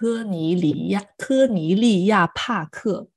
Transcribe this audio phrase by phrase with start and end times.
[0.00, 3.08] 科尼里亚科尼利亚帕克。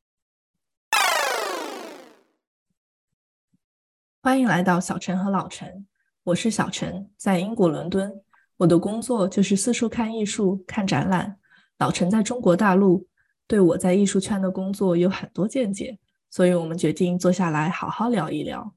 [4.23, 5.85] 欢迎来到小陈和老陈，
[6.23, 8.23] 我是小陈，在英国伦敦。
[8.57, 11.37] 我的工作就是四处看艺术、看展览。
[11.77, 13.07] 老陈在中国大陆，
[13.45, 15.99] 对我在艺术圈的工作有很多见解，
[16.31, 18.73] 所以我们决定坐下来好好聊一聊。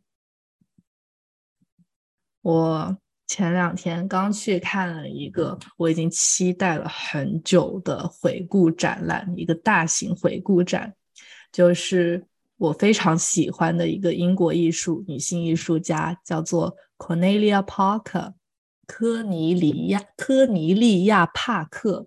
[2.43, 10.95] 我前两天刚去看了一个我已经期待了很久的回顾展览，一个大型回顾展，
[11.51, 18.35] 就是我非常喜欢的一个英国艺术女性艺术家，叫做 Cornelia Parker。
[18.87, 22.07] 科尼里亚科尼利亚帕克，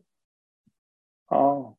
[1.25, 1.75] 哦，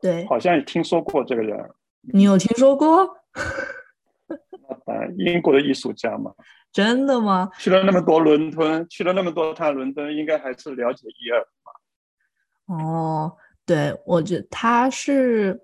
[0.00, 1.70] 对，好像也听说过这个人。
[2.00, 3.06] 你有听说过？
[4.86, 6.32] 呃，英国的艺术家嘛。
[6.74, 7.48] 真的吗？
[7.58, 12.84] 去了那么多伦敦，去了那么多趟伦敦，应该还是了解一二吧。
[12.84, 15.62] 哦，对，我觉得他是，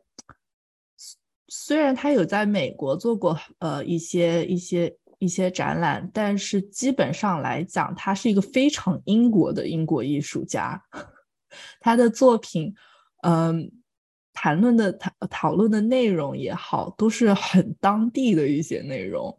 [1.49, 4.97] 虽然他有在美国做过呃一些一些。
[5.23, 10.83] 一些展览，但是基本上来讲，他是一个非常英国的英国艺术家。
[11.79, 12.75] 他的作品，
[13.23, 13.71] 嗯，
[14.33, 19.39] 谈论的讨讨论的内容也好，都是很当地的一些内容。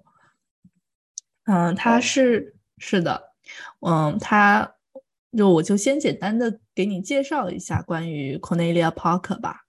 [1.51, 3.33] 嗯，他是是的，
[3.81, 4.75] 嗯，他
[5.37, 9.65] 就我就先简单的给你介绍一下关于 Cornelia Parker 吧。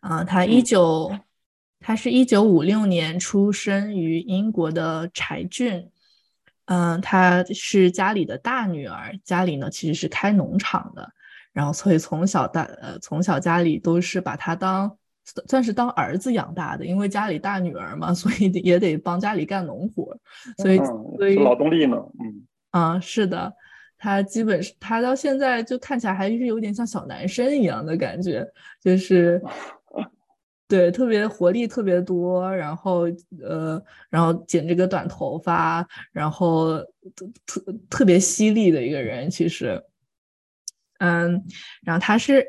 [0.00, 1.16] 嗯，他一九。
[1.78, 5.88] 他是一九五六年出生于英国的柴郡，
[6.64, 11.12] 嗯，她是家里的大女儿，家里呢其实是开农场的，
[11.52, 14.98] 然后所以从小大呃从小家里都是把她当
[15.48, 20.16] 算是当儿子养大的，因为家里大女儿嘛， 所以也得帮家里干农活，
[20.58, 20.78] 所以
[21.18, 23.52] 所以劳动力呢，嗯啊是的，
[23.98, 28.46] 他基本是他到现在就看起来还是有点像小男生一样的感觉，
[28.80, 29.42] 就是。
[30.68, 33.02] 对，特别活力特别多，然后
[33.40, 33.80] 呃，
[34.10, 36.76] 然后剪这个短头发，然后
[37.46, 39.80] 特特别犀利的一个人，其实，
[40.98, 41.40] 嗯，
[41.84, 42.44] 然后他是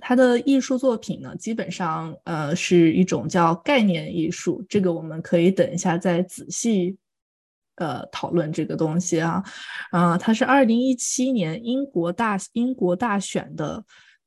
[0.00, 6.96] 他的艺术作品呢，基本上呃是一种叫概念艺术，这个我们可以等一下再仔细
[7.76, 9.42] 呃讨论这个东西啊，
[9.90, 13.84] 啊，他是二零一七年英国大英国大选的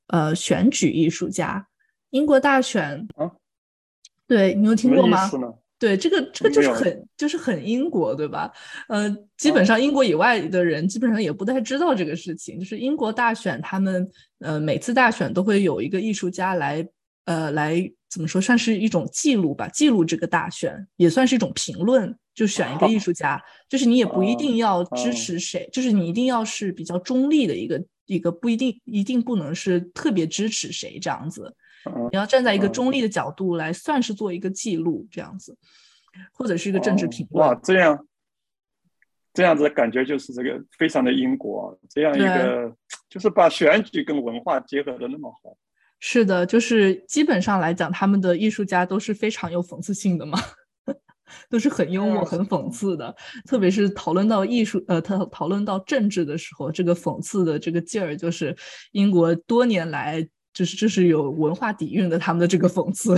[0.08, 1.68] 呃选举艺术家。
[2.12, 3.32] 英国大选啊，
[4.26, 5.30] 对你有听过吗？
[5.80, 8.52] 对，这个这个就是很就是很英国，对吧？
[8.90, 12.60] 呃，基本上英国以外的人基本上也不太知道这个事情。
[12.60, 16.88] 就是英国大选，他们呃每次大选都会有一个艺术家来
[17.26, 22.16] 呃来怎么说，算是一种记录吧，记录这个大选，也算是一种评论。
[22.34, 31.52] 就选一个艺术家，就是你也不一定要支持谁，就是你一定要是比较中立的一个一个，不一定一定不能是特别支持谁这样子。
[32.12, 35.58] 你要站在一个中立的角度来，算是做一个记录这样子，
[36.34, 37.48] 或者是一个政治评论。
[37.48, 38.08] 哇，这样
[39.34, 42.74] 这样子的感觉就是这个非常的英国，这样一个
[43.10, 45.56] 就是把选举跟文化结合的那么好。
[46.00, 50.38] 是的，就是基本上来讲，他们的艺术家都是非常有讽刺性的嘛，
[51.50, 53.16] 都是很幽默、很讽刺的。
[53.46, 58.56] 特别是讨论到艺术，呃，讨讨论到政治的时候，这个讽刺的这个劲儿，就是
[58.92, 60.28] 英国多年来。
[60.58, 63.16] 就是这是有文化底蕴的，他们的这个讽刺，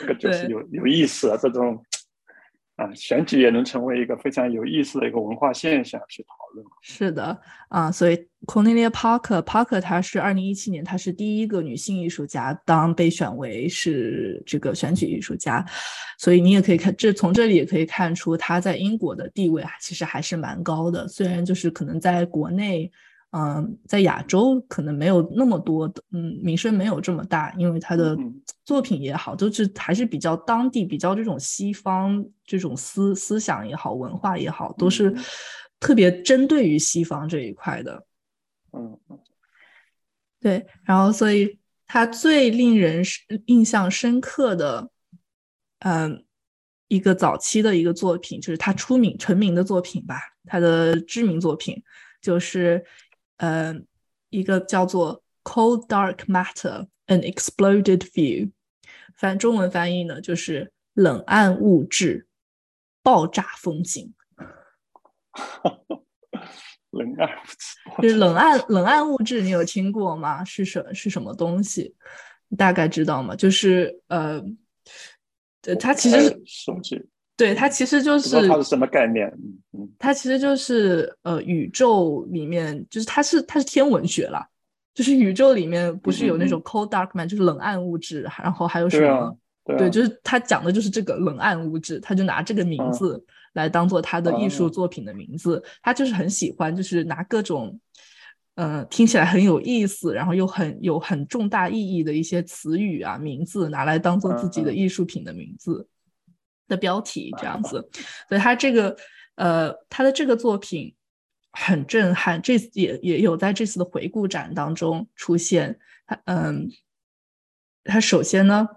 [0.00, 1.38] 这个 就是有有意思啊！
[1.40, 1.80] 这种
[2.74, 6.66] 啊，选举也能成为一个非常有意思的一个文化现象去讨论。
[6.82, 15.64] 是的啊，所以 Cornelia Parker Parker 她是二零一七年，她是第一个女性艺术家当被选为是这个选举艺术家，
[16.18, 22.90] 所以你也可以看这从这里也可以看出她在英国的地位其实还是蛮高的，虽然就是可能在国内。
[23.30, 28.16] 嗯，在亚洲可能没有那么多的，嗯，名声没有这么大，因为他的
[28.64, 35.14] 作品也好，都是还是比较当地、比较这种西方这种思思想也好、文化也好，都是
[35.78, 38.06] 特别针对于西方这一块的。
[38.72, 38.98] 嗯，
[40.40, 40.66] 对。
[40.84, 43.04] 然后，所以他最令人
[43.44, 44.88] 印象深刻的，
[45.80, 46.24] 嗯，
[46.88, 51.82] 一个早期的一个作品，就是他出名成名的作品吧，他的知名作品
[52.22, 52.82] 就是。
[53.38, 53.74] 呃，
[54.30, 58.52] 一个叫做 Cold Dark Matter: An Exploded View，
[59.16, 62.28] 翻中文翻译呢就是冷暗物质
[63.02, 64.14] 爆炸风景。
[66.90, 70.44] 冷暗物质， 就是冷暗冷暗物质，你有听过吗？
[70.44, 71.94] 是什是什么东西？
[72.56, 73.36] 大概知道吗？
[73.36, 74.42] 就是呃，
[75.78, 77.08] 它其实是。
[77.38, 79.32] 对它其实就是它是什么概念？
[79.98, 84.46] 它其实就是呃宇宙里面就是它是它是天文学啦，
[84.92, 89.38] 就是宇宙里面不是有那种 cold dark man，就是冷暗物质，然后还有什么？
[89.76, 95.62] 对，就是他讲的就是这个冷暗物质，他就拿这个名字来当做他的艺术作品的名字。
[95.82, 97.78] 他就是很喜欢，就是拿各种，
[98.54, 105.86] 呃，听起来很有意思，然后又很有很重大意义的一些词语啊、名字，拿来当做自己的艺术品的名字
[106.68, 107.88] 的标题这样子。
[108.28, 108.96] 所以他这个，
[109.34, 110.94] 呃，他的这个作品
[111.50, 115.78] 很震撼，这次也也有在这次的回顾展当中出现。
[116.06, 116.70] 他，嗯，
[117.84, 118.68] 他首先呢。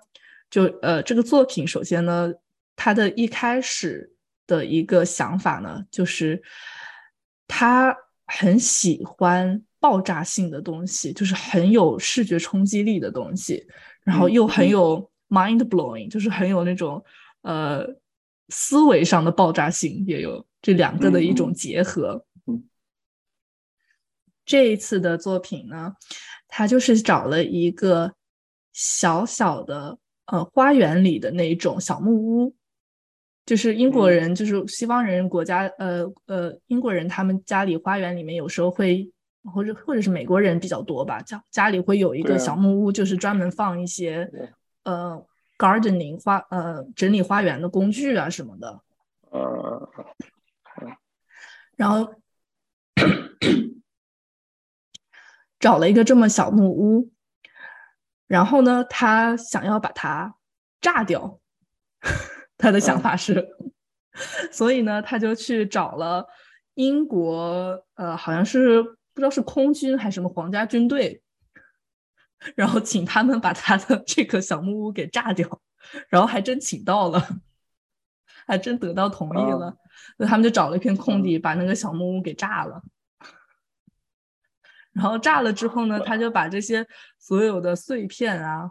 [0.49, 2.29] 就呃，这个作品首先呢，
[2.75, 4.11] 他的一开始
[4.45, 6.43] 的一个想法呢，就是
[7.47, 7.95] 他
[8.25, 13.65] 很喜欢爆炸性的东西，就是很有视觉冲击力的东西，
[14.03, 17.01] 然后又很有 mind blowing，就是很有那种
[17.41, 17.88] 呃
[18.49, 22.25] 思维上的爆炸性，也有这两个的一种结合。
[24.45, 25.93] 这一次的作品呢，
[26.47, 28.13] 他就是找了一个
[28.73, 29.97] 小小的。
[30.27, 32.55] 呃，花园里的那种小木屋，
[33.45, 39.11] 就是英国人，就是西方人国家，呃呃，英国人他们家里花园里面有时候会，
[39.53, 44.31] 或者或者是美国人比较多吧，家家里会有一个小木屋，就是专门放一些
[44.83, 45.21] 呃
[45.62, 48.81] gardening 花呃整理花园的工具啊什么的。
[49.30, 49.90] 呃，
[51.78, 52.16] 然后
[55.60, 57.12] 找了一个这么小木屋。
[58.28, 60.36] 然后呢，他想要把它
[60.80, 61.40] 炸掉，
[62.58, 63.46] 他的想法是，
[64.54, 66.25] 所以呢，他就去找了
[66.75, 71.22] 英国，呃，好像是不知道是空军还是什么皇家军队，
[72.55, 75.61] 然后请他们把他的这个小木屋给炸掉，
[76.09, 77.27] 然后还真请到了，
[78.47, 79.77] 还真得到同意了，
[80.17, 82.81] 那他们就找了一片空地，把那个小木屋给炸了。
[84.93, 86.85] 然后炸了之后呢，他就把这些
[87.17, 88.69] 所有的碎片啊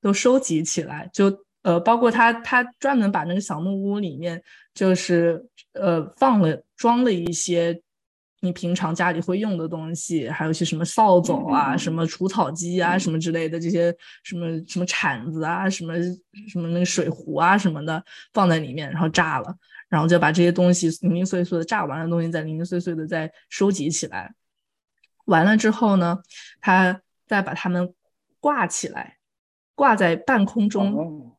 [0.00, 4.40] 都收集起来，就呃，包括他他专门把那个小木屋里面
[4.72, 7.82] 就是呃放了装了一些
[8.40, 15.94] 你平常家里会用的东西，还有一些什么扫帚啊、什么除草机啊、什么之类的这些什么什么铲子啊、什么
[16.48, 19.54] 什么那个水壶啊什么的放在里面，然后炸了，
[19.88, 24.34] 然后就把这些东西零零碎碎的炸完的东西再零零碎碎的再收集起来。
[25.24, 26.20] 完了之后呢，
[26.60, 27.92] 他再把它们
[28.38, 29.16] 挂起来，
[29.74, 31.34] 挂在半空中，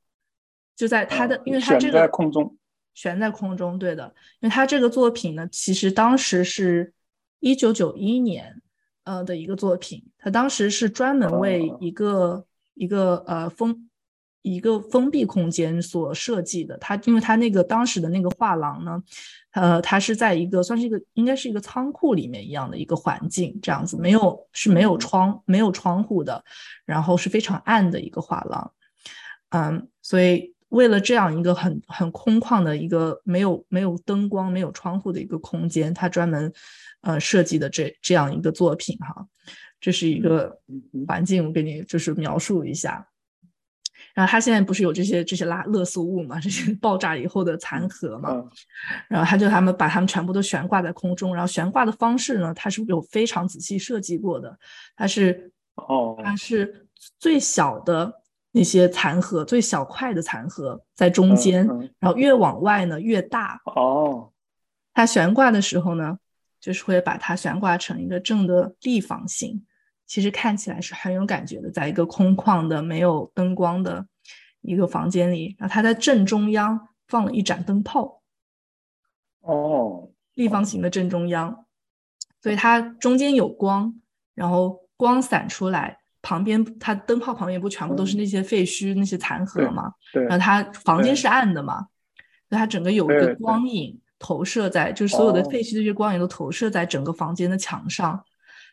[0.76, 2.58] 就在他的，因为他这个悬在空中，
[2.98, 6.92] 悬在空中，对的，因为他这个作品呢，其实当时是
[7.40, 8.60] 一九九一年，
[9.04, 13.84] 呃的一个作品，他当时是专门为一个一个呃封。
[14.44, 19.04] 一个封闭空间所设计的，他因为他那个当时的那个画廊呢，
[19.52, 26.42] 呃，它是在一个算是一个应该是一个仓库里面一样的一个环境，这样子没有是没有窗没有窗户的，
[26.86, 28.72] 然后是非常暗的一个画廊，
[29.50, 36.52] 嗯，所以为了这样一个很很空旷的一个没有没有灯光没有窗户的一个空间，他专门
[37.02, 39.26] 呃设计的这这样一个作品哈，
[39.80, 40.60] 这是一个
[41.08, 43.08] 环境，我给你就是描述一下。
[44.14, 48.44] 然后他现在不是有这些这些垃垃圾物嘛，这些爆炸以后的残骸嘛，
[49.08, 54.58] 然后他就他们把他们全部都悬挂在空中，然后悬挂的方式呢，它是有非常仔细设计过的，
[54.96, 56.88] 它是哦，它是
[57.20, 58.12] 最小的
[58.58, 61.68] 那些残核，最小块的残核在中间，
[62.00, 64.32] 然后越往外呢越大哦，
[64.96, 66.18] 它悬挂的时候呢，
[66.60, 69.64] 就是会把它悬挂成一个正的立方形。
[70.08, 74.08] 其实看起来是很有感觉的，在一个空旷的、没有灯光的
[74.62, 78.24] 一个房间里，然后它在正中央放了一盏灯泡。
[79.42, 81.66] 哦，立方形的正中央，
[82.42, 83.94] 所以它中间有光，
[84.34, 89.92] 然后光散出来，旁边他灯泡旁边不全部都是那些废墟、那些残骸吗？
[90.14, 90.24] 对。
[90.24, 91.88] 然后他房间是暗的嘛，
[92.50, 98.24] 所以它整个有一个光影投射在，就是所有的废墟这些光影都投射在整个房间的墙上。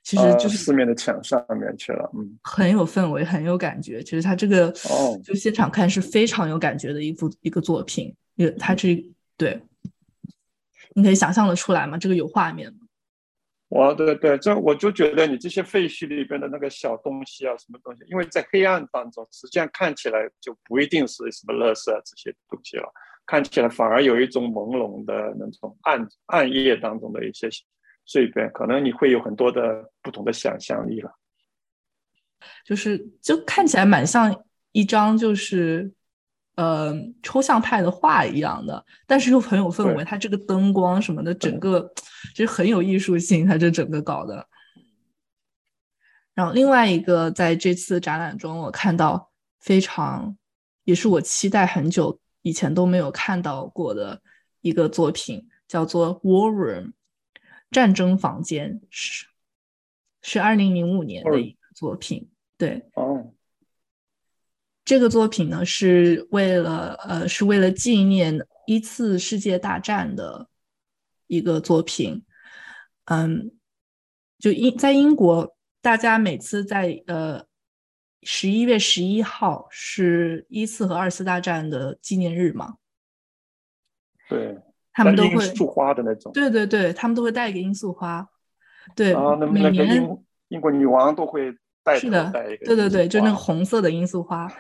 [0.03, 4.03] 其实就是四面的墙上面去了，嗯，很有氛围，很有感觉。
[4.03, 8.15] 其实他这个哦，就现场看是非常有感觉的一幅一个作品。
[8.35, 9.03] 也，他这
[9.39, 9.59] 对，
[10.95, 11.97] 你可以想象的出来吗？
[11.97, 12.81] 这个有画面吗？
[13.75, 22.89] 我对对，这我就觉得你这些废墟里边的那个小东西啊，什么东西，因为在黑暗当中，实际上看起来就不一定是什么乐色啊这些东西了，
[23.27, 27.49] 看起来反而有一种朦胧的那种暗暗夜当中的一些。
[28.07, 31.11] 碎片可能你会有很多的不同的想象力了，
[32.63, 35.91] 就是就看起来蛮像一张就是
[36.57, 40.05] 呃抽象派的画一样的，但是又很有氛围。
[40.05, 41.93] 它这个灯光什么的，整个
[42.31, 43.47] 其实很有艺术性。
[43.47, 44.47] 它这整个搞的，
[46.35, 49.31] 然后另外一个在这次展览中，我看到
[49.61, 50.37] 非常
[50.85, 54.21] 也是我期待很久以前都没有看到过的
[54.61, 56.85] 一个作品，叫做《War Room》
[57.71, 59.27] 战争房间，是
[60.23, 62.31] 是二零零五年的一个作品。
[62.57, 63.34] 对，哦，
[64.85, 70.49] 这个作品呢是为了呃是为了纪念一次世界大战的
[71.27, 72.23] 一个作品。
[73.07, 73.51] 嗯，
[74.39, 77.45] 就英在英国，大家每次在呃
[78.23, 82.77] 十一月十一号是一次和二次大战的纪念日嘛？
[84.29, 84.59] 对，
[84.93, 86.33] 他们都会罂粟花的那种。
[86.33, 88.27] 对对对，他们都会带一个罂粟花。
[88.95, 92.31] 对，啊，那每那个年英英国女王都会带是的
[92.65, 93.35] 对对对，就那个。
[93.37, 94.51] 红色的罂粟花。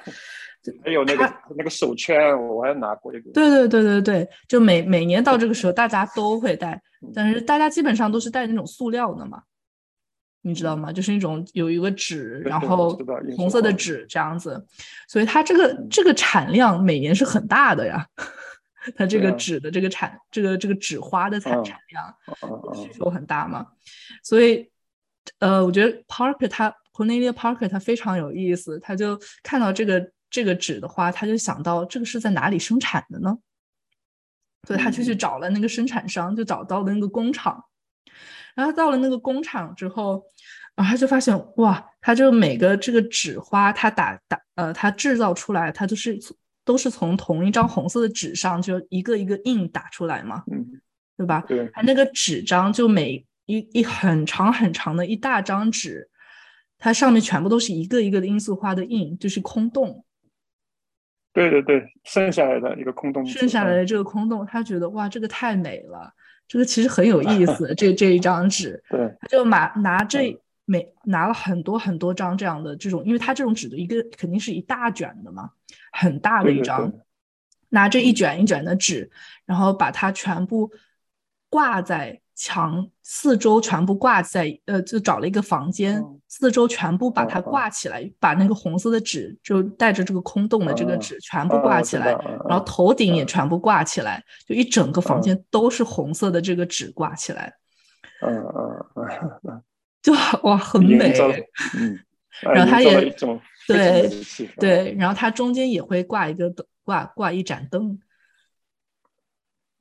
[0.82, 3.30] 还有那个那个手圈，我还拿过一个。
[3.32, 6.80] 对对对对对，就每每年到这个时候，大家都会戴，
[7.14, 9.42] 但是大家基本上都是戴那种塑料的嘛，
[10.40, 10.90] 你知道吗？
[10.90, 12.96] 就是那种有一个纸，然后
[13.36, 14.66] 红色的纸这样子，
[15.06, 18.06] 所以它这个这个产量每年是很大的呀，
[18.96, 23.66] 它这个纸的这个产这个这个纸花的产嗯产量需求很大嘛，
[24.22, 24.70] 所以
[25.40, 33.36] 呃，我觉得 Parker 他 Cornelia Parker 他非常有意思，他就看到这个这个纸的话，他就想到这个是在哪里生产的呢？
[34.66, 37.64] 所以他就去嗯找了那个生产商，就找到了那个工厂。
[38.54, 40.22] 然后他到了那个工厂之后，
[40.76, 46.16] 然后他就发现哇，他就每个这个纸花，它打打呃，它制造出来，它就是
[46.64, 50.80] 都是从同一张红色的纸上就一个一个印打出来嘛，嗯，
[51.16, 51.44] 对吧？
[51.48, 56.08] 对，它那个纸张就每一一很长很长的一大张纸，
[56.78, 60.04] 它上面全部都是一个一个的罂粟花的印，就是空洞。
[61.32, 63.26] 对对对，剩下来的一个空洞。
[63.26, 66.12] 剩下来的这个空洞，他觉得哇，这个太美了，
[66.46, 67.74] 这个其实很有意思。
[67.74, 75.50] 这 这一张纸，对，他就拿拿这每拿了很多很多张这样的这种，因为它这种纸的一个肯定是一大卷的嘛，
[75.90, 77.00] 很大的一张，对
[77.70, 79.10] 拿这一卷一卷的纸，
[79.44, 80.70] 然后把它全部
[81.50, 92.06] 挂在墙四周，全部挂在呃，就找了一个房间，嗯四周全部把它挂起来，把那个红色的纸就带着这个空洞的这个嗯纸全部挂起来，
[92.48, 93.26] 然后头顶也嗯。
[93.26, 95.22] 全部挂起来，就一整个房嗯。
[95.22, 97.54] 间都是红色的这个纸挂起来，
[98.20, 98.84] 嗯嗯。
[98.96, 99.62] 嗯嗯，
[100.02, 100.12] 就
[100.42, 101.12] 哇很美。
[101.78, 101.98] 嗯，
[102.42, 103.14] 然后它也
[103.68, 104.10] 对
[104.58, 107.98] 对，然后它中间也会挂一个灯，挂挂一盏灯，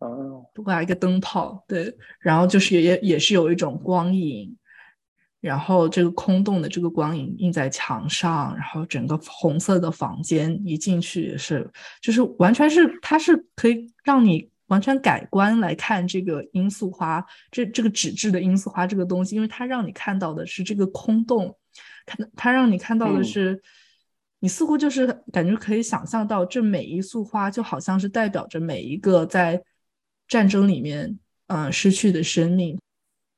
[0.03, 4.55] 哦，挂一个灯泡，对，然后就是也也是有一种光影，
[5.39, 11.69] 然后这个空洞的这个光影映在墙上，然后整个红色的房间一进去也是，
[12.01, 21.55] 就是完全是它是可以让你完全改观来看这个罂粟花，这这个纸质的罂粟花这个东西，因为它让你看到的是这个空洞，
[22.05, 23.63] 看它让你看到的嗯是。
[24.39, 29.63] 你似乎就是感觉可以想象到，这每一束花就好像是代表着每一个在
[30.27, 32.80] 战争里面，嗯、失去的生命。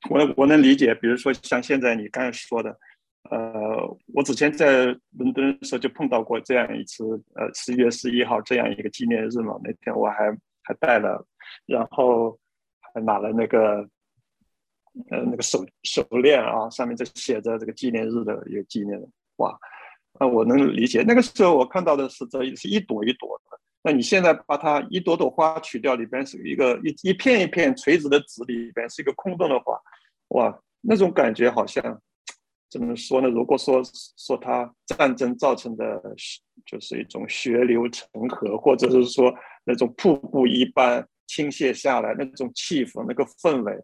[0.09, 2.77] 我我能理解，比如说像现在你刚才说的，
[3.31, 4.85] 呃，我之前在
[5.17, 10.29] 伦敦的时候就碰到过这样一次，呃，十一月十一号这样一个纪念日嘛，那天我还
[10.61, 11.25] 还带了，
[11.65, 12.37] 然后
[12.93, 13.87] 还拿了那个，
[15.09, 19.01] 呃，那个手手链啊，上面就写着这个纪念日的一个纪念，
[19.37, 19.57] 哇，
[20.19, 21.01] 啊，我能理解。
[21.01, 29.79] 那个时候我看到的是这是一朵一朵的，那你现在把它一朵朵花取掉，里边是一个一一片一片垂直的纸，里边是一个空洞的花，
[30.29, 32.01] 哇，那种感觉好像
[32.67, 33.29] 怎么说呢？
[33.29, 33.83] 如果说
[34.17, 36.01] 说它战争造成的
[36.65, 39.31] 就是一种血流成河，或者是说
[39.63, 43.79] 那种瀑布一般倾泻下来那种气氛、那个氛围，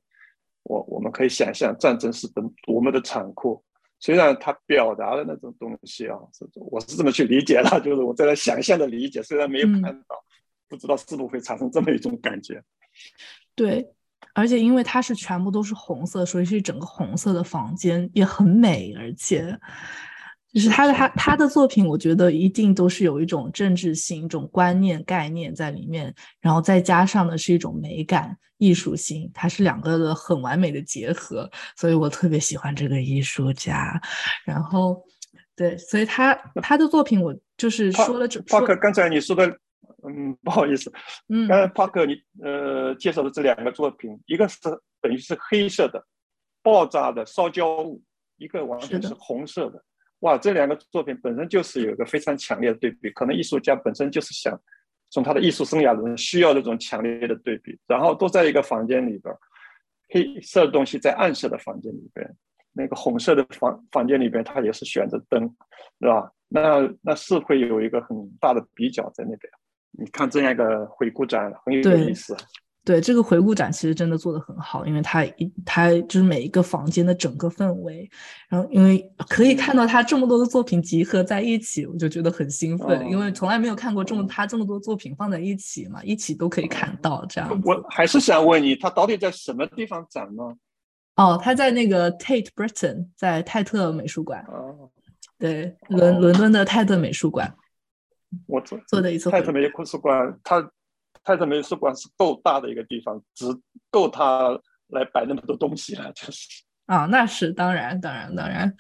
[0.64, 3.64] 我我们可以想象战争是多多么的残酷。
[4.02, 10.22] 虽然他表达的那种东西啊，是我是这么去理解的，就是我在那想象的理解，虽然没有嗯看到，
[10.68, 12.62] 不知道是不是会产生这么一种感觉。
[13.54, 13.88] 对，
[14.34, 19.56] 而且因为它是全部都是红色，所以是整个红色的房间也很美，而且
[20.54, 34.02] 就是他的他他的作品，我觉得一定都是有一种政治性、一种观念概念在里面，然后再加上的是一种美感、艺术性，它是两个的很完美的结合，所以我特别喜欢这个艺术家。
[34.44, 35.02] 然后，
[35.56, 39.48] 对，所以他他的作品，我就是说了这说帕克，刚才你说的，
[40.06, 40.92] 嗯，不好意思，
[41.30, 44.58] 嗯刚才帕克你呃介绍的这两个作品，一个是
[45.00, 46.06] 等于是黑色的
[46.62, 48.04] 爆炸的烧焦物，
[48.36, 49.82] 一个完全是红色的。
[50.22, 54.60] 哇，这两个作品本身就是有一个非常强烈的对比，可能艺术家本身就是想
[55.10, 59.36] 从他的艺术生涯中需要这种强烈的对比，然后都在一个房间里边，
[60.10, 62.36] 黑色的东西在暗色的房间里边，
[62.74, 65.44] 那个红色的房房间里边，它也是选着灯，
[66.00, 66.32] 是吧？
[66.48, 69.52] 那那是会有一个很大的比较在那边。
[69.92, 72.36] 你看这样一个回顾展很有意思。
[72.84, 78.10] 对这个回顾展其实真的做得很好，因为它一它就是每一个房间的整个氛围，
[78.50, 87.62] 然后因为可以看到他这么多的作品集合在一起，我就觉得很兴奋，因为从来没有看过这么他这么多作品放在一起嘛，一起都可以看到这样。
[87.64, 90.44] 我还是想问你，他到底在什么地方展呢？
[91.18, 94.44] 哦，他在那个 Tate Britain，在泰特美术馆。
[94.48, 94.90] 哦，
[95.38, 97.54] 对，伦伦敦的泰特美术馆。
[98.48, 100.72] 我做做的一次泰特美术馆，它。
[101.24, 103.46] 泰特美术馆是够大的一个地方，只
[103.90, 108.76] 够他来摆那么多东西了，就是啊，那是当然，当然，当然，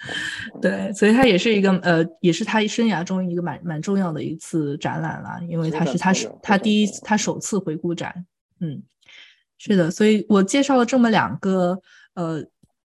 [0.61, 8.25] 对，所以它也是一个呃，也是他生涯中一个蛮蛮重要的一次展览了，因为他是他是他第一他首次回顾展，
[8.59, 8.81] 嗯，
[9.57, 11.79] 是的，所以我介绍了这么两个
[12.15, 12.43] 呃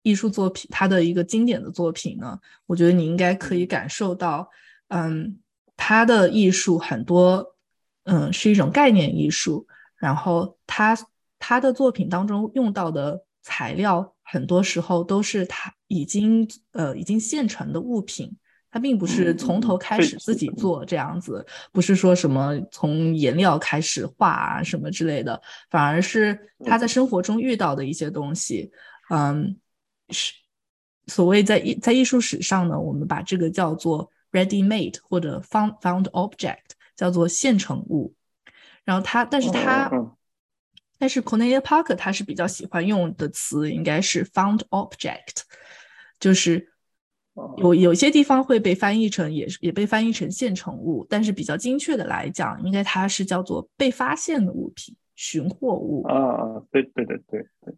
[0.02, 4.50] 艺术作品，他的一个经典的作品呢，我觉得你应该可以感受到，
[4.88, 5.38] 嗯，
[5.76, 7.55] 他的艺术很多。
[8.06, 9.66] 嗯，是一种概念艺术。
[9.96, 10.96] 然后他
[11.38, 18.36] 他的作品当中用到的材料，很多时候都是他已经呃已经现成的物品，
[18.70, 28.70] 他并不是从头开始自己做这样子，不是说什么从颜料开始画啊什么之类的，反而是他在生活中遇到的一些东西。
[29.08, 29.56] 嗯，
[30.10, 30.34] 是
[31.06, 36.75] 所谓在艺在艺术史上呢，我们把这个叫做 ready made 或者 found found object。
[36.96, 38.14] 叫做现成物，
[38.84, 39.90] 然后他，但是他，
[40.98, 45.42] 但是 Cornelia Parker 他是比较喜欢用的词，应该是 found object，
[46.18, 46.72] 就是
[47.58, 56.02] 有有些地方会被翻译成，也是也被翻译成现成物，但是比较精确的来讲，应该它是叫做被发现的物品、寻获物。
[56.08, 57.74] 啊，对对对对对，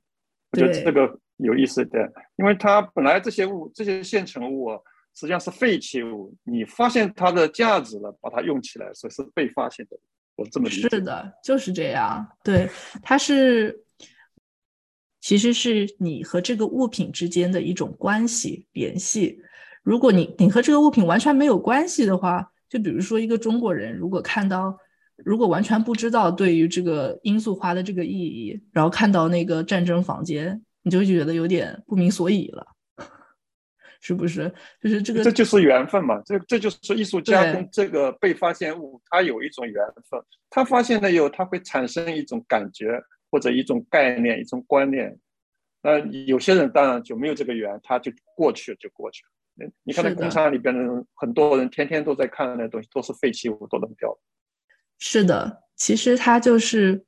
[0.52, 4.80] 我觉得这个有意思的，因为它本来这些物，这些现成物。
[5.18, 9.98] 实际上是废弃物，你发现它的价值了，把它用起来，所以是被发现的。
[10.36, 10.88] 我这么理解。
[10.88, 12.24] 是的，就是这样。
[12.44, 12.70] 对，
[13.02, 13.82] 它是，
[15.20, 19.40] 其实是你和这个物品之间的一种关系联系。
[19.82, 24.78] 如果你你和这个物品完全没有关系的话，就比如说一个中国人，如果看到，
[25.16, 32.64] 如果完全不知道对于这个罂粟花的这个意义，然后看到那个战争房间，你就觉得有点不明所以了。
[34.00, 34.52] 是不是？
[34.80, 36.22] 就是这个，这就是缘分嘛。
[36.24, 40.20] 这这就是艺术家跟这个被发现物，他有一种缘分。
[40.48, 45.18] 他发现了以后，他会产生一种感觉或者一种概念、一种观念。
[45.82, 49.68] 那有些人当然就没有这个缘，他就过去了，就过去了。
[49.82, 54.16] 你看那工厂里边的人，很多人天天都在看那东西，都是废弃物，都扔掉。
[55.00, 57.04] 是的，其实它就是，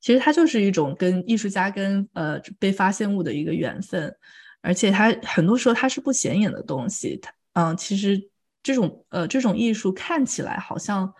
[0.00, 4.14] 其实它就是一种跟艺术家跟呃被发现物的一个缘分。
[4.62, 8.20] 而且它很多时候它是不显眼的东西，它嗯，其实
[8.62, 11.12] 这种呃这种艺术看起来好像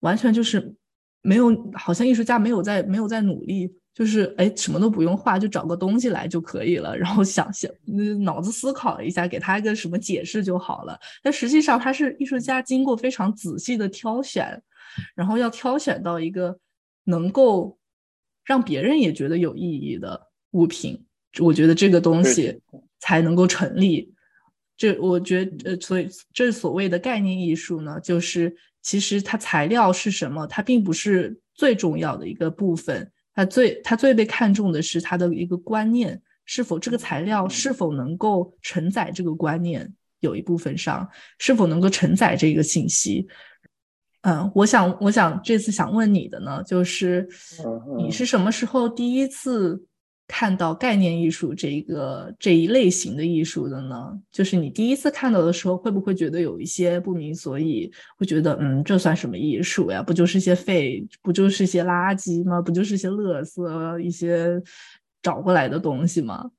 [0.00, 0.74] 完全就是
[1.22, 7.70] 没有，好像艺术家没有在没有在努力，就是哎什么都不用画，就找个东西来就可以了， 然后想想
[8.22, 10.98] 脑子思考一下，给他一个什么解释就好了。
[11.22, 14.62] 但实际上他是艺术家经过非常仔细的挑选，
[15.14, 16.58] 然后要挑选到一个
[17.04, 17.78] 能够
[18.44, 21.04] 让别人也觉得有意义的物品。
[21.40, 22.60] 我觉得这个东西
[22.98, 24.12] 才能够成立。
[24.76, 33.10] 这我觉得，呃，所以这所谓的概念艺术呢，就是其实它材料是什么，它并不是最重要的一个部分。
[33.34, 43.26] 它最它最被看重的是它的一个观念，是否这个材料是否能够承载这个观念，有一部分上是否能够承载这个信息。
[44.22, 47.28] 嗯，我想，我想这次想问你的呢，就是
[47.96, 49.84] 你是什么时候第一次？
[50.28, 57.90] 看到概念艺术这一个这一类型的艺术的呢，就是你第一次看到的时候，会不会觉得有一些不明所以？
[58.18, 60.02] 会觉得，嗯，这算什么艺术呀？
[60.02, 62.60] 不就是些废，不就是些垃圾吗？
[62.60, 64.62] 不就是些垃圾，一些
[65.22, 66.50] 找过来的东西吗？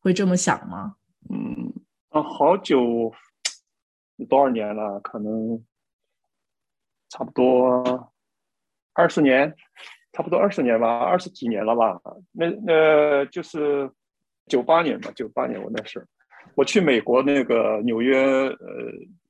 [0.00, 0.94] 会这么想吗？
[1.28, 1.70] 嗯，
[2.08, 3.12] 啊，好久，
[4.26, 4.98] 多少年了？
[5.00, 5.62] 可能
[7.10, 8.10] 差不多
[8.94, 9.54] 二十年。
[10.18, 11.96] 差不多二十年吧，二十几年了吧？
[12.32, 13.88] 那那就是
[14.48, 16.04] 九八年吧，九八年我那是
[16.56, 18.58] 我去美国那个纽约呃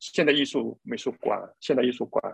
[0.00, 2.24] 现代艺术美术馆，现代艺术馆，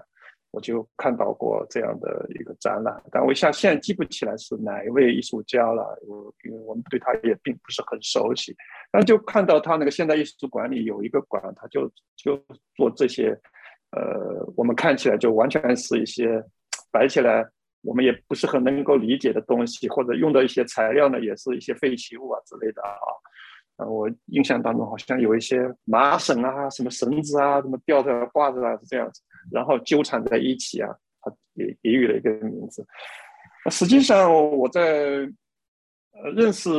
[0.52, 8.54] 我就看到过这样的一个展览，但我一下现在记不起来是哪一位艺术家了，我因为我们对他也并不是很熟悉，
[8.92, 12.40] 但就看到他那个现代艺术馆里有一个馆，他就就
[12.76, 13.36] 做这些，
[13.90, 16.40] 呃，我们看起来就完全是一些
[16.92, 17.44] 摆起来。
[17.84, 22.90] 我们也不是很能够理解的东西，或者用的一些材料呢，也是一些废弃物啊之类的啊。
[23.76, 29.20] 啊，我印象当中好像有一些麻绳啊、什么绳子啊、什么吊着挂着啊是这样子，
[29.52, 30.88] 然后纠缠在一起啊，
[31.20, 32.86] 他也给予了一个名字。
[33.70, 35.28] 实际上我在
[36.12, 36.70] 呃认识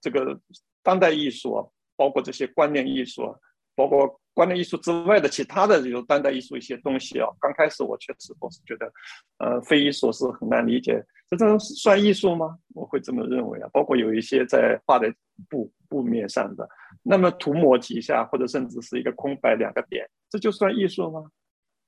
[0.00, 0.38] 这个
[0.82, 1.64] 当代艺术啊，
[1.96, 3.34] 包括这些观念艺术啊，
[3.74, 8.92] 包括观念艺术之外的其他的这种当代艺术一些东西啊，刚开始我确实我是觉得，
[9.38, 11.04] 呃，非遗所是很难理解。
[11.28, 12.58] 这种算艺术吗？
[12.74, 13.68] 我会这么认为啊。
[13.72, 15.12] 包括有一些在画的
[15.48, 16.68] 布布面上的，
[17.02, 21.24] 那么涂抹几下，或者甚至是一个空白两个点，这就算艺术吗？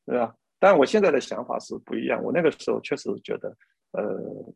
[0.07, 0.35] 对吧？
[0.59, 2.23] 但我现在的想法是不一样。
[2.23, 3.55] 我那个时候确实觉得，
[3.93, 4.55] 呃，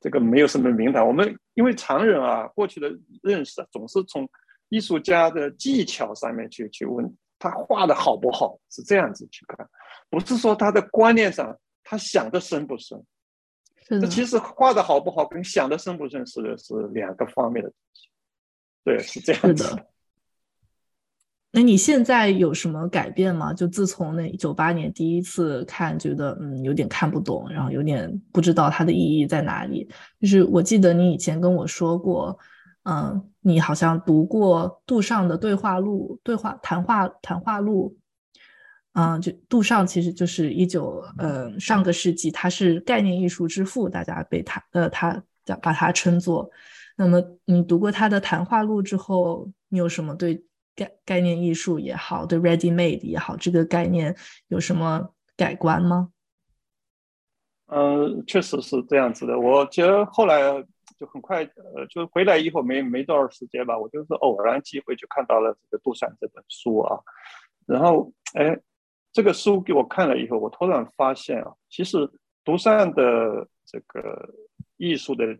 [0.00, 1.06] 这个没有什么名堂。
[1.06, 2.90] 我们因为常人啊，过去的
[3.22, 4.26] 认识总是从
[4.72, 9.68] 艺术家的技巧上面去去问他画的好不好，是这样子去看，
[10.08, 11.54] 不是说他的观念上
[11.84, 12.98] 他想的深不深。
[13.86, 18.08] 这其实画的好不好，跟想的深不深是是两个方面的东西。
[18.82, 19.76] 对，是这样子。
[21.50, 23.52] 那你现在有什么改变吗？
[23.52, 29.86] 就自从那九八年第一次看，觉得嗯有点看不懂，然后有点不知道它的意义在哪里。
[30.18, 32.38] 就是我记得你以前跟我说过，
[32.84, 37.96] 嗯，你好像读过杜尚的对话录、对话谈话谈话录。
[38.94, 46.50] 嗯，就杜尚其实就是一九呃上个世纪，他是概念艺术之父，大家被他呃他叫把他称作。
[46.96, 50.44] 那么你读过他的谈话录之后，你有什么对
[50.76, 54.14] 概概念艺术也好，对 ready made 也好这个概念
[54.48, 56.10] 有什么改观吗？
[57.68, 59.38] 嗯，确实是这样子的。
[59.38, 60.42] 我觉得后来
[61.02, 67.00] 就很快呃，就回来以后没没多少时间吧，我就是偶然机会就看到了这个杜尚这本书啊，
[67.66, 68.56] 然后哎。
[69.14, 72.10] 这个书给我看了以后，我突然发现啊，其实
[72.42, 74.34] 独善的这个
[74.78, 75.36] 艺术的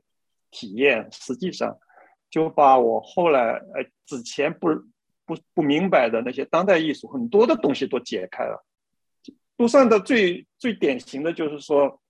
[0.50, 1.74] 体验，实际上
[2.28, 4.68] 就把我后来呃之前不
[5.24, 8.62] 不不明白的那些当代艺术很多的东西都解开了。
[9.56, 12.01] 杜尚的最最典型的就是说，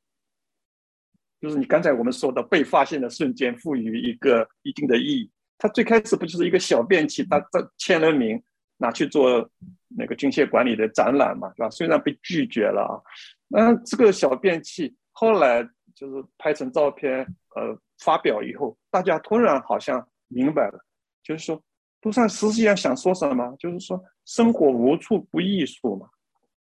[1.43, 5.31] 就是你刚才我们说的被发现的瞬间赋予一个一定的意义。
[5.59, 8.43] 他最开始不就是一个小便器，他他签了名。
[8.79, 9.49] 拿去做
[9.87, 11.71] 那个军械管理的展览嘛，是吧？
[11.71, 12.99] 虽然被拒绝了啊，
[13.47, 15.63] 那这个小便器后来
[15.95, 17.21] 就是拍成照片，
[17.55, 20.85] 呃，发表以后，大家突然好像明白了，
[21.23, 21.63] 就是说，
[22.01, 23.55] 杜尚实际上想说什么？
[23.57, 26.09] 就是说，生活无处不艺术嘛，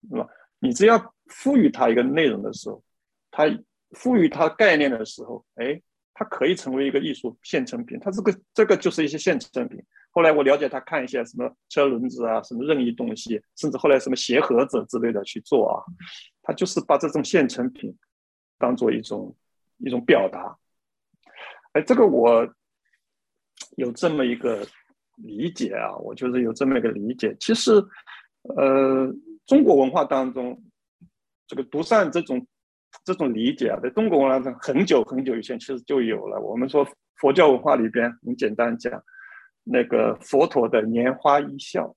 [0.08, 0.28] 是吧？
[0.60, 2.84] 你只要赋予它一个内容的时候，
[3.32, 3.48] 它
[3.92, 5.82] 赋予它概念的时候，哎，
[6.14, 8.00] 它可以成为一个艺术现成品。
[8.00, 9.82] 它这个这个就是一些现成品。
[10.12, 15.80] 后来我了解他看一些什么车轮子啊，什么任意东西，甚至后来什么鞋盒子之类的去做啊，
[16.42, 17.98] 他就是把这种现成品
[18.58, 19.34] 当做一种
[19.78, 20.58] 一种表达。
[21.72, 22.46] 哎，这个我
[23.78, 24.68] 有这么一个
[25.16, 27.34] 理解啊，我就是有这么一个理解。
[27.40, 27.72] 其实，
[28.58, 29.10] 呃，
[29.46, 30.62] 中国文化当中，
[31.48, 32.46] 这个独善这种
[33.04, 36.40] 这种理解啊，在中国文化中很久很久以前其实就有了。
[36.40, 39.04] 我们说佛教文化里边，很简单讲。
[39.64, 41.96] 那个佛陀的拈花一笑，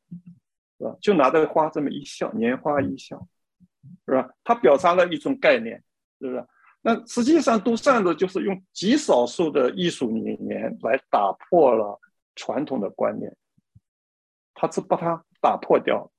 [0.76, 0.94] 是吧？
[1.00, 3.26] 就拿着花这么一笑，拈花一笑，
[4.06, 4.28] 是吧？
[4.44, 5.82] 它表达了一种概念，
[6.20, 6.46] 是不是？
[6.82, 11.98] 那实际上，杜善的就是用极少数的艺术语言来打破了
[12.36, 13.34] 传统的观念，
[14.52, 16.12] 他是把它打破掉。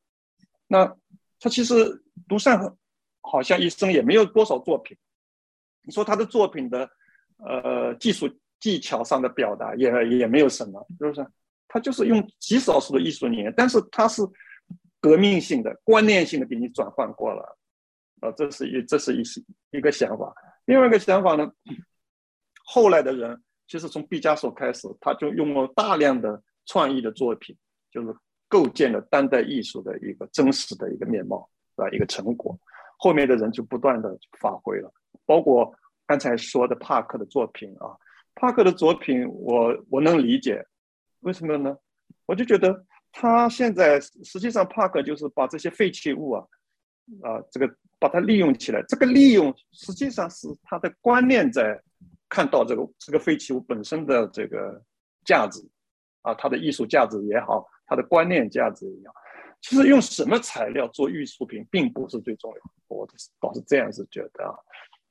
[0.65, 0.97] 那
[1.39, 2.75] 他其实杜善
[3.31, 4.97] 好像一生也没有多少作品，
[5.83, 6.89] 你说他的作品的
[7.37, 8.29] 呃技术。
[8.57, 11.27] 技巧上的表达也也没有什么，是不是？
[11.67, 14.23] 他就是用极少数的艺术语言，但是他是
[14.99, 17.57] 革命性的、观念性的给你转换过了，
[18.21, 20.33] 啊，这是一这是一些一个想法。
[20.65, 21.51] 另外一个想法呢，
[22.63, 27.55] 后来的人其实从毕加索开始，他就用了大量的创意的作品，
[27.91, 28.15] 就是
[28.47, 31.87] 构建了当代艺术的一个真实的一个面貌，啊？
[31.89, 32.57] 一个成果。
[32.97, 34.91] 后面的人就不断的发挥了，
[35.25, 35.73] 包括
[36.07, 37.95] 刚才说的帕克的作品啊。
[38.35, 40.65] 帕克的作品，我我能理解，
[41.21, 41.77] 为什么呢？
[42.25, 46.45] 我就觉得他现在实际上帕克就是把这些废弃物啊，
[47.23, 48.83] 啊，这个把它利用起来。
[48.89, 51.81] 这个利用实际上是他的观念在
[52.27, 54.81] 看到这个这个废弃物本身的这个
[55.23, 55.65] 价值
[56.21, 59.13] 啊，它的艺术价值也好，它的观念价值也好。
[59.65, 63.07] 其实用什么材料做艺术品并不是最重要的，我
[63.39, 64.53] 倒是这样子觉得啊，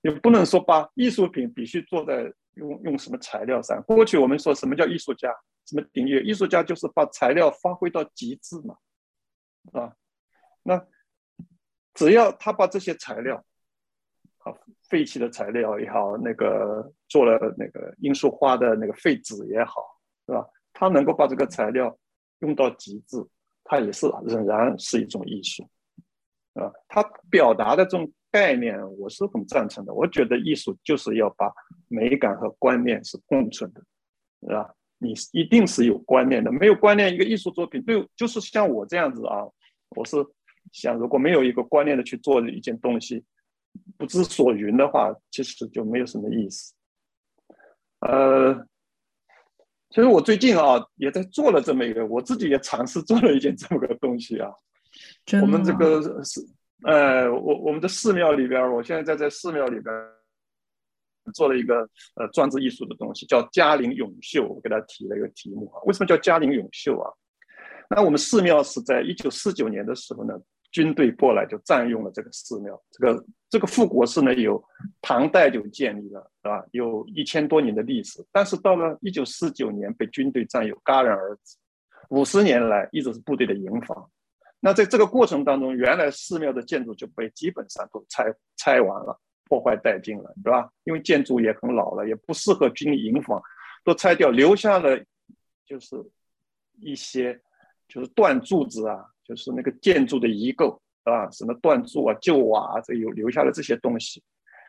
[0.03, 2.33] 也不能说把艺术品必须做在。
[2.57, 3.83] 用用什么材料上？
[3.83, 5.29] 过去我们说什么叫艺术家？
[5.67, 6.13] 什么定义？
[6.25, 8.77] 艺术家就是把材料发挥到极致嘛，
[9.73, 9.97] 啊，
[10.63, 10.87] 那
[11.95, 13.45] 只要他把这些材料，
[14.39, 14.55] 啊，
[14.89, 19.83] 废弃的材料也好，那个做了那个罂粟花的那个废纸也好，
[20.25, 20.47] 是吧？
[20.73, 21.99] 他能够把这个材料
[22.39, 23.17] 用到极致，
[23.65, 25.65] 它也是仍然是一种艺术，
[26.55, 29.93] 啊，它表达的这种概念我是很赞成的。
[29.93, 31.53] 我觉得艺术就是要把
[31.89, 33.83] 美感和观念是共存的，
[34.43, 34.75] 是吧？
[34.99, 39.45] 你一定是有观念的，没有观念，一个艺术作品对，就是像我这样子啊，
[39.91, 40.17] 我是
[40.73, 43.25] 想，如果没有一个观念的去做一件东西，
[43.99, 46.75] 不知所云的话，其实就没有什么意思。
[48.01, 48.67] 呃，
[49.95, 54.51] 其实我最近啊，也在做了这么一个，我自己也尝试做了一件这么个东西啊。
[55.41, 56.41] 我们这个是，
[56.83, 59.95] 呃，我我们的寺庙里边，我现在在在寺庙里边。
[61.33, 61.77] 做了一个
[62.17, 64.47] 呃装置艺术的东西，叫嘉陵永秀。
[64.47, 67.11] 我给他提了一个题目啊，为什么叫嘉陵永秀啊？
[67.89, 70.35] 那我们寺庙是在一九四九年的时候呢，
[70.75, 72.83] 军队过来就占用了这个寺庙。
[72.91, 74.63] 这个这个护国寺呢，有
[75.01, 76.65] 唐代就建立了，是吧？
[76.73, 78.23] 有一千多年的历史。
[78.33, 81.57] 但是到了一九四九年被军队占有，戛然而止。
[82.11, 84.11] 五十年来一直是部队的营房。
[84.59, 89.19] 那在这个过程当中，原来寺庙的建筑就被基本上都拆拆完了。
[89.47, 90.71] 破坏殆尽了，对吧？
[90.85, 93.41] 因为建筑也很老了，也不适合军营房，
[93.85, 94.99] 都拆掉，留下了
[95.67, 95.95] 就是
[96.81, 97.39] 一些
[97.87, 104.23] 就是断柱子啊，就是那个建筑的遗构啊，什么断柱啊、旧瓦啊，这有留下了这些东西。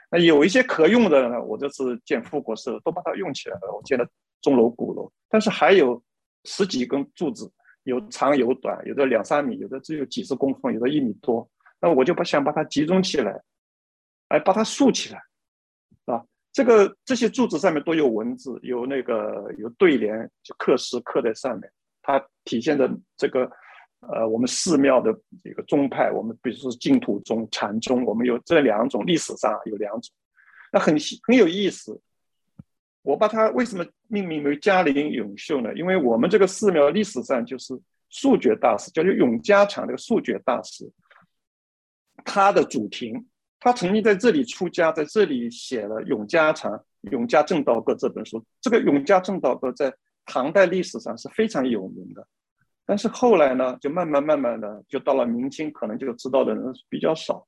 [0.10, 4.08] 那有一些可用的呢，我这次建复国时都把它用起来了，我建了
[4.42, 5.12] 钟楼、鼓楼。
[5.30, 6.02] 但是还有
[6.46, 7.52] 十几根柱子，
[7.84, 11.48] 有长有短，有的两三米，有的只有几十公分，有的一米多。
[11.80, 13.42] 那我就把想把它集中起来。
[14.30, 15.22] 哎把它竖起来，
[16.06, 23.48] 啊，这个这些柱子上面都有文字，有那个有对联，就刻诗刻在上面，它体现的这个，
[24.02, 30.14] 呃，我们寺庙的这个宗派，我们比如说净土宗、禅宗，我们有这两种，历史上有两种，
[30.72, 30.96] 那很
[31.28, 32.00] 很有意思。
[33.02, 35.74] 我把它为什么命名为嘉陵永秀呢？
[35.76, 37.80] 因为我们这个寺庙历史上就是
[38.10, 40.92] 素觉大师，叫做永嘉场这个素觉大师，
[42.24, 43.28] 他的主庭。
[43.60, 46.72] 他曾经在这里出家，在这里写了《永嘉禅》
[47.10, 48.44] 《永嘉正道歌》这本书。
[48.62, 49.92] 这个《永嘉正道歌》在
[50.24, 52.28] 唐代历史上是非常有名的，
[52.86, 57.48] 但是后来呢，就慢慢慢慢的，就到了明清，可能就知道的人比较少。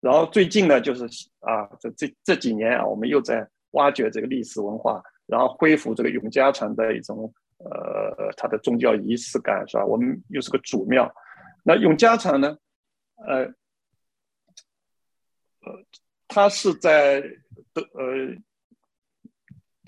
[0.00, 1.04] 然后最近呢，就是
[1.40, 9.84] 啊，这这这几年啊，我们又在挖掘这个历史文化，然后恢复这个永嘉禅的一种呃，它的宗教仪式感，是吧？
[9.84, 11.12] 我们又是个主庙，
[11.64, 12.56] 那永嘉禅呢，
[13.26, 13.52] 呃。
[15.62, 15.70] 呃，
[16.26, 17.20] 他是在
[17.74, 18.34] 的呃，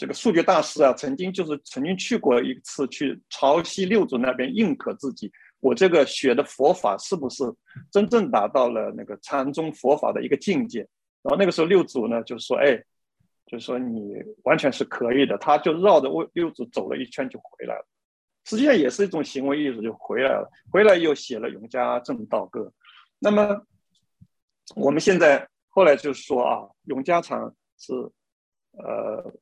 [0.03, 7.45] 这个数学大师啊，曾经就是曾经去过一次去潮汐六祖那边认可自己，我这个学的佛法是不是
[7.89, 10.81] 真正达到了那个禅宗佛法的一个境界？
[11.23, 12.83] 然后那个时候六祖呢就说：“哎，
[13.47, 17.87] 就说你完全是可以的。”他就绕着六祖走了一圈就回来了，
[18.45, 20.51] 实际上也是一种行为艺术，就回来了。
[20.73, 22.61] 回来又写了《永嘉正道歌》。
[23.21, 23.65] 那么
[24.75, 25.49] 我们现在。
[25.75, 27.95] 后来就说啊，永嘉禅是，
[28.73, 29.33] 呃，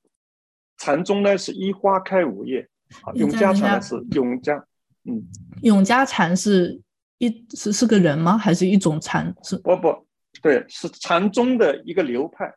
[0.80, 2.66] 禅宗呢是一花开五叶，
[3.14, 4.56] 永嘉禅是永嘉，
[5.04, 5.22] 嗯，
[5.62, 6.80] 永嘉禅是
[7.18, 8.36] 一是是个人吗？
[8.36, 9.32] 还是一种禅？
[9.44, 10.06] 是不不，
[10.42, 12.50] 对，是禅宗的一个流派，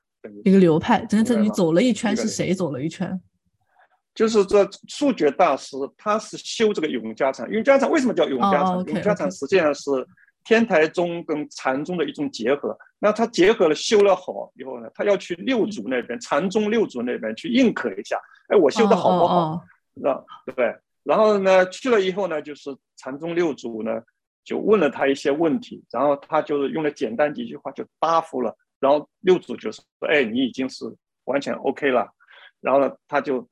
[0.45, 1.05] 一个流派。
[1.05, 3.21] 真的，你走了一圈，是谁走了一圈？
[4.15, 7.47] 就是这数觉大师，他是修这个永嘉禅。
[7.51, 8.85] 永嘉禅为什么叫永嘉禅？
[8.85, 9.91] 永嘉禅实际上是。
[10.45, 19.61] 天台宗跟禅宗的一种结合，那他结合了修了好以后呢，他要去六祖那边，禅宗六祖那边去认可一下，哎，我修的好不好？
[19.93, 20.13] 那
[20.45, 20.73] 对不对？
[21.03, 24.01] 然后呢，去了以后呢，就是禅宗六祖呢
[24.45, 30.85] 就问了他一些问题，然后他就是用了简单几句话就答复了，然后六祖就说，哎，你已经是
[31.25, 32.09] 完全 OK 了，
[32.61, 33.45] 然后呢，他就，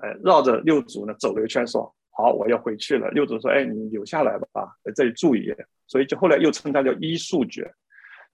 [0.00, 3.10] 哎，绕着六祖呢走了一圈，说，好，我要回去了。
[3.10, 5.66] 六祖说，哎，你留下来吧，在这里住一夜。
[5.88, 7.68] 所以就后来又称它叫一树觉。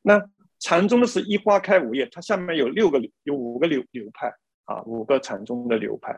[0.07, 0.23] 那
[0.61, 4.33] 禅宗的是一花开五叶，它下面有六个有五个流流派
[4.67, 6.17] 啊，五个禅宗的流派。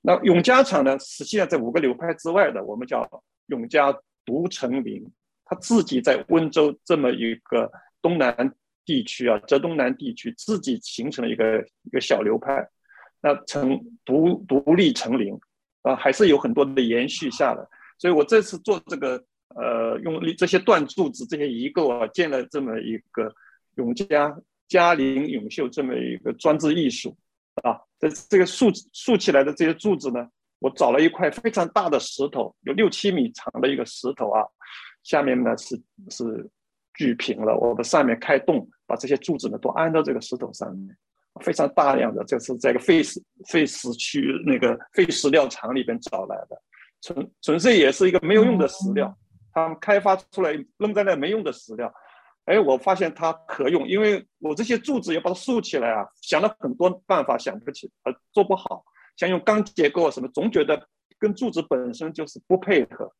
[0.00, 3.06] 那永嘉禅呢，实际上在五个流派之外的，我们叫
[3.48, 3.94] 永嘉
[4.24, 5.06] 独成林，
[5.44, 7.70] 他自己在温州这么一个
[8.00, 8.50] 东南
[8.86, 12.66] 地区啊，浙东南地区自己形成了一个一个小流派，
[13.20, 15.38] 那成独独立成林
[15.82, 17.62] 啊，还是有很多的延续下来。
[17.98, 19.22] 所以我这次做这个。
[19.58, 23.32] 呃，用这些断柱子、这些遗构啊，建了这么一个
[23.76, 24.36] 永嘉
[24.68, 27.16] 嘉陵永秀这么一个装置艺术
[27.62, 27.80] 啊。
[27.98, 34.44] 这这个竖竖起来的这些柱子呢，我找了一块非常大的石头，有六七米长的一个石头啊，
[35.02, 36.46] 下面呢是是
[36.92, 40.94] 锯平了，我们上面开洞，把这些柱子呢都安到这个石头上面，
[41.40, 46.62] 非常大量的，这是在一个废石废石区那个废石料厂里边找来的。
[47.02, 49.16] 纯纯粹也是一个没有用的石料，
[49.56, 51.90] 他们开发出来扔在那没用的石料。
[52.44, 58.84] 哎，我发现它可用，因为我这些柱子要把它竖起来啊，想了很多办法，想不起，呃，做不好。
[59.16, 60.86] 像用钢结构什么，总觉得
[61.18, 63.10] 跟柱子本身就是不配合，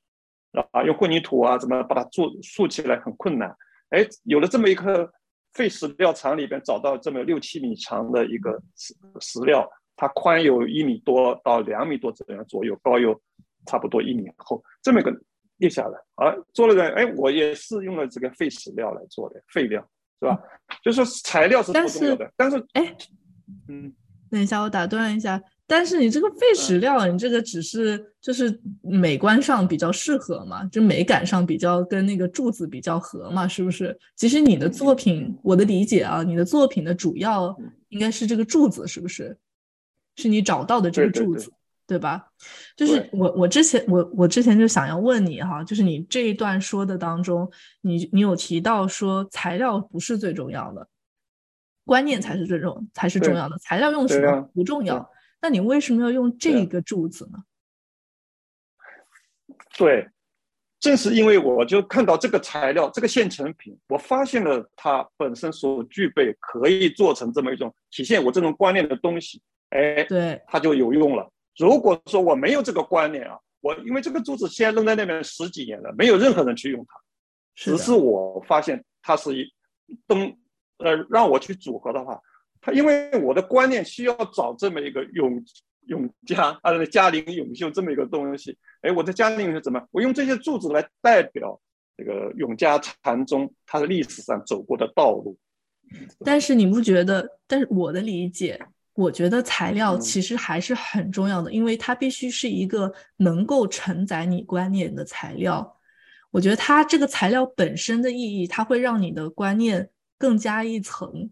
[0.73, 3.57] 啊，用混凝土啊怎么把它做竖起来很困难。
[3.89, 5.11] 哎，有了这么一颗
[5.55, 13.19] 废石料厂里边找到这么六七米长的一个石石料，它宽有一米多到两米多这样左右，高有
[13.65, 15.11] 差不多一米厚，这么一个。
[15.59, 19.81] 立下来啊，做了个哎，我也是用了这个废石料来做的废料，
[20.21, 20.39] 是吧？
[20.83, 22.97] 就是材料是不重要的，但是哎，
[23.69, 23.93] 嗯，
[24.31, 33.99] 等一下，我打断一下，但是你这个废石料，你这个只是就是美观上比较适合嘛，就美感上比较跟那个柱子比较合嘛，是不是？
[34.15, 37.57] 其实你的作品，我的理解啊，你的作品的主要
[37.89, 39.37] 应该是这个柱子，是不是？
[40.17, 41.49] 是你找到的这个柱子。
[41.49, 41.55] 对
[41.99, 42.27] 吧？
[42.77, 47.49] 就是我，我之前我我之前就想要问你哈，就是你这一段说的当中，
[47.83, 50.89] 你你有提到说材料不是最重要的，
[51.85, 55.09] 观念才是最重才是重要的，材料用什么不重要。
[55.41, 57.39] 那你为什么要用这个柱子呢？
[59.79, 60.09] 对，
[60.81, 71.31] 正是因为我就看到这个材料，这个现成品，我发现了它本身所具备可以做成这么一种体现我这种观念的东西，哎，对，它就有用了。
[71.59, 76.95] 如果说我没有这个观念啊，我因为这个柱子现在扔在那边十几年了，没有任何人去用它，
[77.55, 79.53] 只是我发现它是一
[80.07, 80.37] 灯，
[80.79, 82.21] 呃，让我去组合的话，
[82.61, 85.43] 它因为我的观念需要找这么一个永
[85.87, 89.83] 永嘉啊，嘉陵永秀这么一个东西，哎，我的嘉陵永秀怎么？
[89.91, 91.59] 我用这些柱子来代表
[91.97, 95.39] 这个永嘉禅宗它的历史上走过的道路。
[96.25, 97.39] 但是你不觉得？
[97.47, 98.61] 但是我的理解。
[98.97, 105.77] 我觉得材料其实还是很重要的，因为它必须是一个能够承载你观念的材料。
[106.31, 111.31] 我觉得它这个材料本身的意义，它会让你的观念更加一层。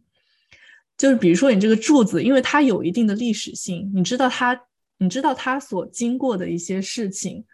[0.99, 4.61] 就是比如说你这个柱子，因为它有一定的历史性，你知道它，
[4.99, 7.47] 你知道它所经过的一些事情。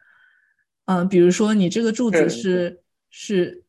[0.87, 3.63] 嗯，比如说你这个柱子是是，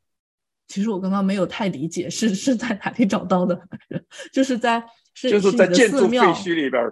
[0.68, 3.62] 其实我刚刚没有太理解是是在哪里找到的，
[4.34, 4.84] 就是在。
[5.14, 6.84] 就是在建筑废墟里边，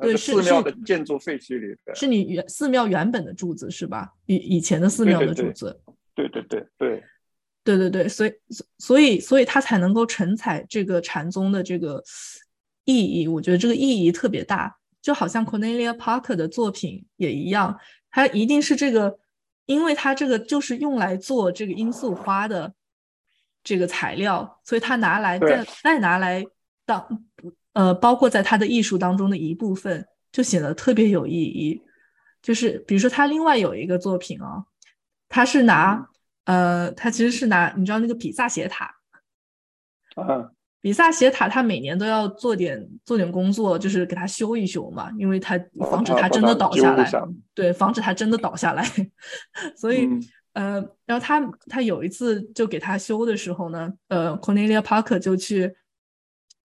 [0.00, 4.12] 对，寺庙的建筑废墟里边，是你原寺庙原本的柱子是吧？
[4.26, 5.80] 以以前的寺庙的柱子，
[6.14, 7.04] 对对对对，
[7.62, 8.32] 对对对，所以
[8.78, 12.02] 所以所以它才能够承载这个禅宗的这个
[12.84, 13.28] 意义。
[13.28, 17.78] 我觉得这个意义特别大，就好像 Cornelia Parker 的作品也一样，
[18.10, 19.18] 它一定是这个，
[19.66, 22.72] 因为它这个就是用来做这个罂粟花的
[23.62, 26.44] 这个材料，所以它拿来再再拿来
[26.90, 27.24] 当。
[27.72, 31.80] 呃，包括在他的艺术当中的一部分，就显得特别有意义。
[32.42, 34.64] 就是比如说，他另外有一个作品啊，
[35.28, 36.04] 他是拿
[36.46, 38.92] 呃，他其实是拿你知道那个比萨斜塔，
[40.16, 40.50] 啊，
[40.80, 45.56] 比萨斜塔，他每年都要做点做点工作，就是给他修一修嘛，因为他
[45.88, 47.08] 防止他真的倒下来，
[47.54, 48.84] 对，防止他真的倒下来。
[49.78, 50.08] 所以
[50.54, 55.72] 呃，然后他他有一次就给他修的时候呢，呃，Cornelia Parker 就去。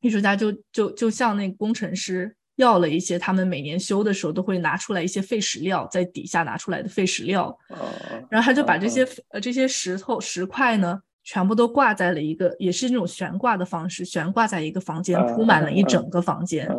[0.01, 7.57] 艺术家就就就向那个工程师要了一些，他们每年修的时候都会拿出来一些废石料，在底下拿出来的废石料，
[8.29, 16.69] 然后他就把这些呃这些石头石块呢，全部都挂在了一个，也是那种悬挂的方式，悬挂在一个房间，铺满了一整个房间，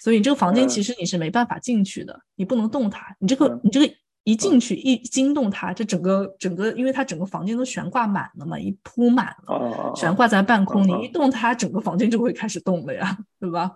[0.00, 3.94] 所以你这个房间其实你是没办法进去的，你不能动它，你这个你这个。
[4.26, 13.70] 一进去一惊动它，这整个整个，因为它整个房间都悬挂满了嘛，一铺满了，悬挂在半空，你一动它，整个房间就会开始动了呀，对吧？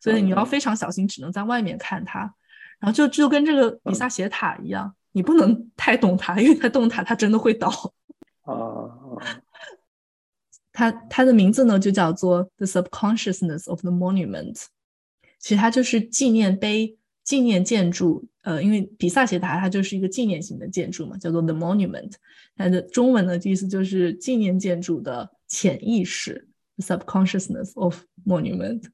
[0.00, 2.32] 所以你要非常小心，只能在外面看它。
[2.78, 7.68] 然后就就跟这个比萨斜塔一样，你不能 太动它，因为它动它，它真的会倒。
[8.42, 8.54] 啊
[10.72, 14.66] 它它的名字呢就叫做 The Subconsciousness of the Monument，
[15.40, 16.97] 其实它就是纪念碑。
[17.28, 22.14] 纪念建筑，呃，因为比萨斜塔它就是一个纪念型的建筑嘛，叫做 The Monument。
[22.56, 26.48] 它的中文的意思就是纪念建筑的潜意识
[26.78, 28.84] ，Subconsciousness of Monument。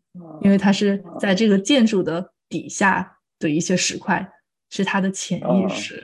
[0.43, 4.29] 因为它是在这个建筑的底下的一些石块，
[4.69, 6.03] 是它的潜意识。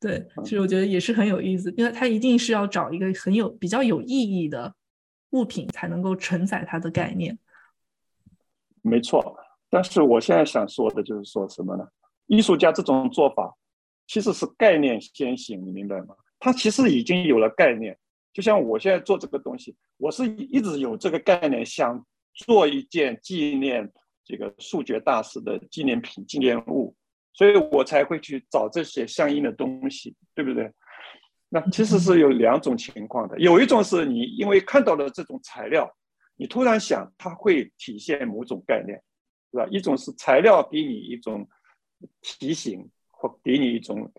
[0.00, 4.74] 对，其实我觉得也是很有意思，因为它一定是要找一个很有比较有意义的
[5.30, 7.38] 物品，才能够承载它的概念。
[8.82, 9.38] 没错。
[9.68, 11.86] 但是我现在想说的就是说什么呢？
[12.26, 13.56] 艺术家这种做法
[14.06, 16.14] 其实是概念先行，你明白吗？
[16.38, 17.96] 他其实已经有了概念，
[18.32, 22.04] 就像我现在做这个东西，我是一直有这个概念，想
[22.34, 23.90] 做一件纪念
[24.24, 26.94] 这个数学大师的纪念品、纪念物，
[27.32, 30.70] 所以我才会去找这些相应的东西，对不对？
[31.48, 35.88] 那其实是有两种情况的，有一种是你因为看到了这种材料，
[36.36, 39.00] 你突然想它会体现某种概念，
[39.56, 39.66] 是吧？
[39.70, 41.48] 一种是材料给你一种
[42.20, 44.12] 提醒或给你一种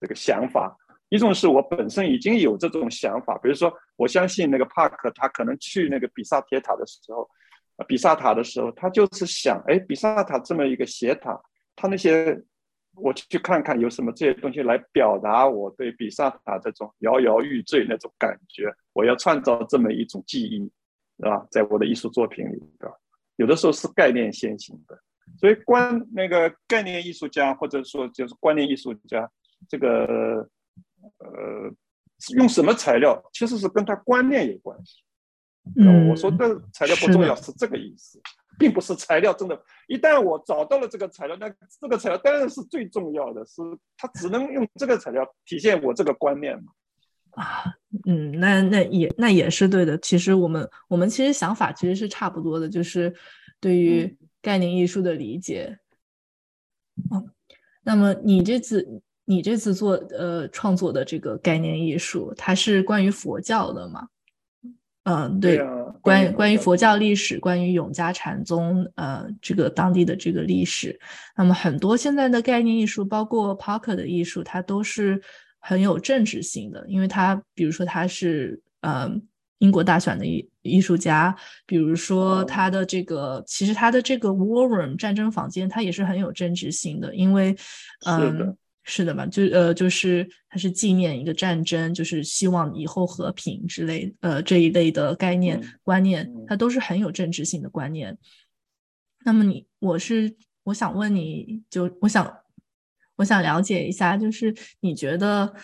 [0.00, 0.76] 这个想法，
[1.08, 7.30] 一种是我本身已经有这种想法，比如说我相信那个帕克他可能去那个比萨铁塔的时候，
[7.86, 11.40] 比萨塔的时候，他就是想，哎，比萨塔这么一个斜塔，
[11.76, 12.42] 他那些。
[12.96, 18.72] 我去看看有什么这些东西来表达我对比萨塔这种摇摇欲坠那种感觉。
[18.92, 20.60] 我要创造这么一种记忆，
[21.18, 21.44] 是吧？
[21.50, 22.94] 在我的艺术作品里，对吧？
[23.36, 24.98] 有的时候是概念先行的，
[25.38, 29.30] 所以观那个概念艺术家或者说就是观念艺术家，
[29.68, 30.48] 这个
[31.18, 31.72] 呃
[32.36, 35.02] 用什么材料其实是跟他观念有关系。
[35.76, 38.20] 嗯，我说的材料不重要是这个意思。
[38.56, 43.60] 并不是材料真的，一旦我找到了这个材料，那这个材料当然是最重要的，是
[43.96, 46.72] 它只能用这个材料体现我这个观念嘛。
[47.32, 47.64] 啊，
[48.06, 49.96] 嗯，那那也那也是对的。
[49.98, 53.14] 其实我们我们其实想法其实是差不多的，就是
[53.60, 55.78] 对于概念艺术的理解。
[57.10, 57.30] 嗯，
[57.82, 64.08] 那么你这次你这次做呃创作的这个概念艺术，它是关于佛教的吗？
[65.04, 65.60] 嗯，对，
[66.00, 70.98] 关关于佛教历史，关于永嘉禅宗，呃，这个当地的这个历史，
[71.36, 75.20] 那么很多现在的概念艺术，包括 Parker 的艺术，它都是
[75.66, 79.10] 很有政治性的，因为他比如说他是呃
[79.58, 81.34] 英国大选的艺艺术家，
[81.66, 87.56] 比如说他的这个，其实他的这个 War Room 战争房间，它也是很有政治性的，因为
[88.06, 88.56] 嗯。
[88.86, 98.18] 是的嘛，就呃，就是它是纪念一个战争，就是希望以后和平之类，呃，这一类的概念观念，它都是很有政治性的观念。
[99.24, 102.30] 那么你，我是我想问你，就我想
[103.16, 105.54] 我想了解一下，就是你觉得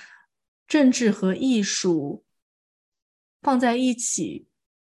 [0.66, 2.24] 政治和艺术
[3.42, 4.46] 放在一起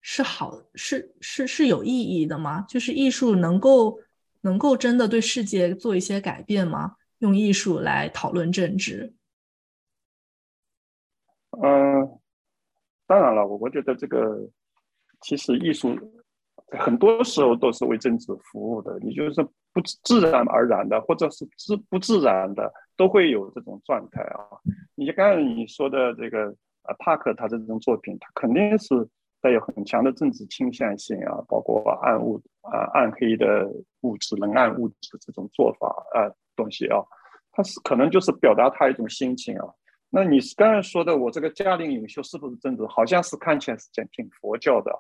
[0.02, 2.62] 是好，是是是有意义的吗？
[2.68, 4.00] 就是艺术能够
[4.42, 6.96] 能够真的对世界做一些改变吗？
[7.20, 9.14] 用艺术来讨论政治，
[11.52, 12.20] 嗯，
[13.06, 14.50] 当然了，我我觉得这个
[15.22, 15.96] 其实艺术
[16.80, 18.98] 很多时候都是为政治服务的。
[19.02, 19.44] 你就是
[19.74, 24.46] 不自然而然的，或者是自不自然的，都会有这种状态啊。
[24.96, 26.48] 你就刚才你说的这个
[26.84, 29.08] 啊，帕克他这种作品，他肯定是
[29.42, 33.70] 带有很强的政治倾向性啊，包括暗物啊、暗黑的
[34.02, 36.32] 物质、冷暗物质这种做法啊。
[36.54, 37.00] 东西啊，
[37.54, 39.66] 他是可能就是表达他一种心情啊。
[40.10, 42.86] 那你刚才说的，我这个嘉陵领袖是不是政治？
[42.88, 44.92] 好像是看起来是讲挺佛教的，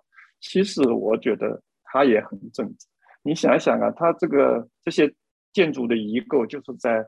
[0.41, 2.87] 其实我觉得他也很正直。
[3.23, 5.09] 你想想啊，他这个这些
[5.53, 7.07] 建筑的遗构，就是在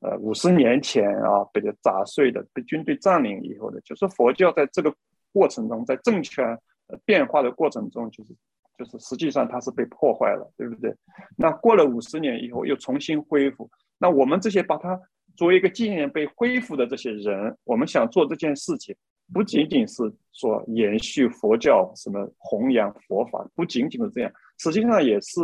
[0.00, 4.92] 呃五十年前啊被砸碎的，被军队占领以后的，就是佛教在这个
[5.32, 6.58] 过程中，在政权
[7.04, 8.34] 变化的过程中，就是。
[8.78, 10.90] 就是实际上它是被破坏了，对不对？
[11.36, 14.98] 那过了五十年以后又重新恢复，那我们这些把它
[15.36, 18.96] 作为一个纪念被恢复的这些人，我们想做这件事情，
[19.32, 25.40] 不仅仅是说延续佛教什么弘扬佛法，不仅仅是这样，实际上也是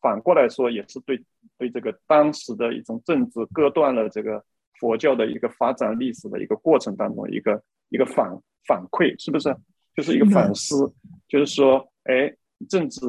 [0.00, 1.22] 反过来说，也是对
[1.56, 4.44] 对这个当时的一种政治割断了这个
[4.80, 8.30] 佛教的一个发展历史的一个过程当中一个一个反
[8.66, 9.56] 反馈，是不是？
[9.94, 10.92] 就是一个反思，
[11.28, 12.34] 就是说，哎。
[12.68, 13.00] 政治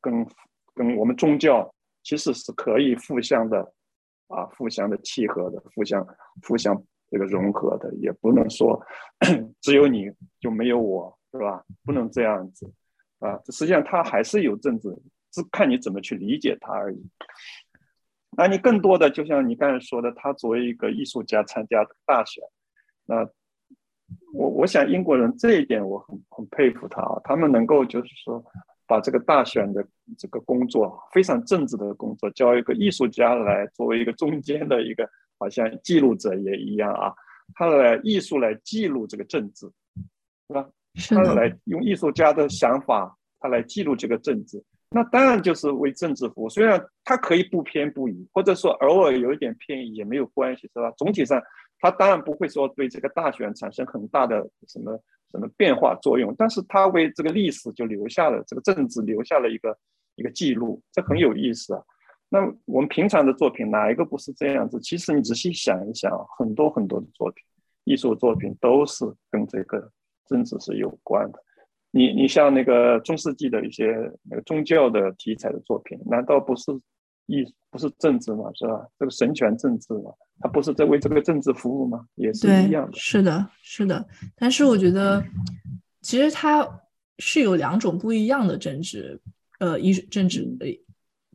[0.00, 0.24] 跟
[0.72, 1.68] 跟我们宗教
[2.04, 3.58] 其实是可以互相的
[4.28, 6.06] 啊，互相的契合的，互相
[6.46, 6.80] 互相
[7.10, 8.80] 这个融合的，也不能说
[9.60, 11.64] 只有你就没有我，是吧？
[11.84, 12.72] 不能这样子
[13.18, 14.88] 啊，实际上它还是有政治，
[15.30, 17.02] 只看你怎么去理解它而已。
[18.36, 22.44] 那你更多的就像你刚才说的，他作为一个艺术家参加大选，
[23.06, 23.28] 那
[24.32, 28.44] 我我想英国人这一点我很很佩服他啊，他们能够就是说。
[28.90, 29.86] 把这个大选的
[30.16, 35.06] 这个工作非常政治的工作，交一个艺术家来作为一个中间的一个
[35.38, 37.12] 好像记录者也一样啊，
[37.54, 39.66] 他来艺术来记录这个政治，
[40.48, 40.68] 是吧？
[41.08, 46.48] 他来用艺术家的想法，他来记录这个政治，那当然就是为政治服务。
[46.48, 50.90] 虽然他可以不偏不倚，或者说偶尔有一点偏移也没有关系，是吧？
[50.96, 51.42] 总体上
[51.80, 55.00] 他当然不会说对这个大选产生很大的什么。
[55.30, 56.34] 什么变化作用？
[56.38, 59.76] 但是他为这个历史就留下了这个政治留下了一个
[60.14, 61.82] 一个记录，这很有意思啊。
[62.28, 64.78] 那我们平常的作品哪一个不是这样子？
[64.80, 67.44] 其实你仔细想一想，很多很多的作品，
[67.84, 69.90] 艺术作品都是跟这个
[70.26, 71.38] 政治是有关的。
[71.90, 73.86] 你你像那个中世纪的一些
[74.24, 76.70] 那个宗教的题材的作品，难道不是
[77.24, 78.86] 艺不是政治吗，是吧？
[78.98, 82.06] 这个神权政治嘛，他不是在为这个政治服务吗？
[82.14, 82.98] 也是一样的。
[82.98, 84.06] 是的，是的。
[84.36, 85.24] 但是我觉得，
[86.02, 86.68] 其实它
[87.18, 89.18] 是有两种不一样的政治，
[89.58, 90.66] 呃，艺政治的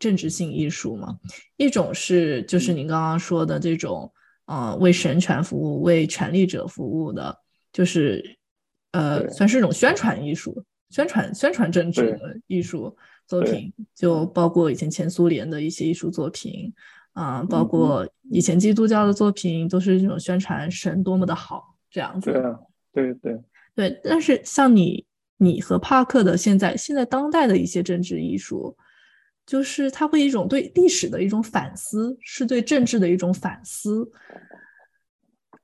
[0.04, 1.18] 政治性艺术嘛。
[1.58, 4.12] 一种是就是您刚刚说的这种，
[4.45, 7.38] 呃，为神权服务、为权力者服务的，
[7.72, 8.38] 就是
[8.91, 12.95] 呃，算是一种宣传艺术、宣传宣传政治的艺术。
[13.26, 16.74] 作品就包括以前前苏联的一些艺术作品，
[17.14, 22.32] 啊，包括以前基督教的作品，都是这种宣传神多么的好这样子。
[22.32, 22.60] 对啊，
[22.91, 23.39] 对对
[23.76, 24.01] 对。
[24.04, 25.06] 但是像你、
[25.38, 28.76] 你和帕克的现在现在当代的一些政治艺术，
[29.46, 34.10] 就是他会一种对历史的一种反思，是对政治的一种反思。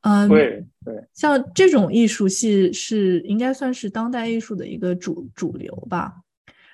[0.02, 1.04] 嗯，对对。
[1.14, 6.14] 像这种艺术系是应该算是当代艺术的一个主主流吧。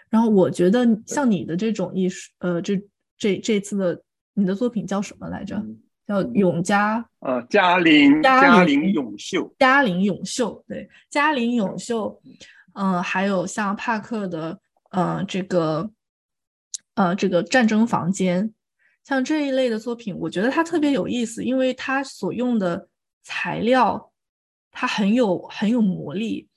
[0.09, 2.79] 然后我觉得像你的这种艺术，呃，这
[3.17, 4.01] 这这次的
[4.33, 5.63] 你的作品叫什么来着？
[6.07, 12.21] 叫永嘉呃，嘉陵嘉陵永秀，嘉陵永秀，对，嘉陵永秀，
[12.75, 14.59] 嗯，还有像帕克的，
[14.91, 15.89] 呃，这个，
[16.95, 18.53] 呃，这个战争房间，
[19.03, 22.89] 像这一类的作品，我觉得它特别有意思，因为它所用的
[23.23, 24.11] 材料，
[24.71, 26.49] 它很有很有魔力。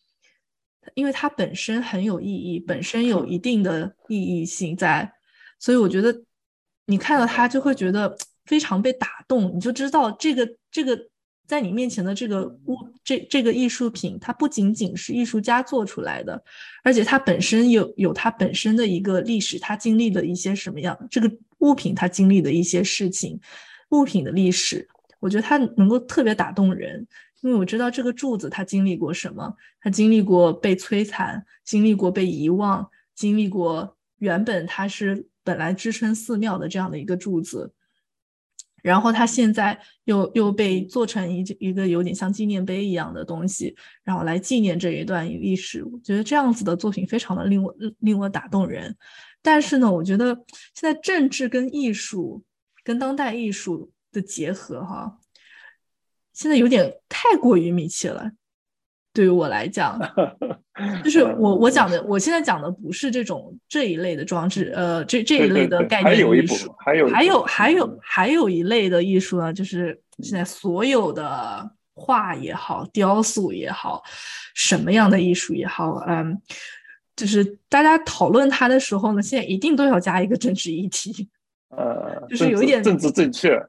[0.95, 5.13] 因为它本身很有意义，本身有一定的意义性在，
[5.59, 6.23] 所以我觉得
[6.87, 8.17] 你看到它就会觉得
[8.47, 10.99] 非常被打动，你就知道这个这个
[11.49, 16.41] 在你面前的这个物这这个艺术品，它不仅仅是艺术家做出来的，
[16.85, 23.41] 而且它本身有有它本身的一个历史，它经历了一些什么样，这个物品它经历的一些事情，
[23.93, 24.87] 物品的历史，
[25.21, 27.05] 我觉得它能够特别打动人。
[27.41, 37.73] 因为我知道这个柱子它经历过什么，它经历过被摧残，经历过被遗忘，经历过原本它是本来支撑寺庙的这样的一个柱子，
[38.83, 43.75] 然后它现在又又被做成一一个有点像纪念碑一样的东西，
[44.05, 45.85] 然后来纪念这一段历史。
[45.85, 48.97] 我觉得这样子的作品非常的令我令我打动人。
[49.43, 50.35] 但是呢，我觉得
[50.75, 52.43] 现在政治跟艺术
[52.83, 55.19] 跟当代艺术的结合，哈。
[56.33, 58.31] 现在有点太过于密切了，
[59.19, 59.99] 对于我来讲，
[61.03, 74.05] 就是我我讲的，我现在讲的不是这种这一类的装置，呃，这这一类的概念艺术，还有还有还有还有一类的艺术呢，就是现在所有的画也好，雕塑也好，
[74.55, 76.41] 什么样的艺术也好，嗯，
[77.17, 81.29] 就是大家讨论它的时候呢，现在一定都要加一个政治议题，
[81.71, 83.61] 呃，就是有一点政治正确。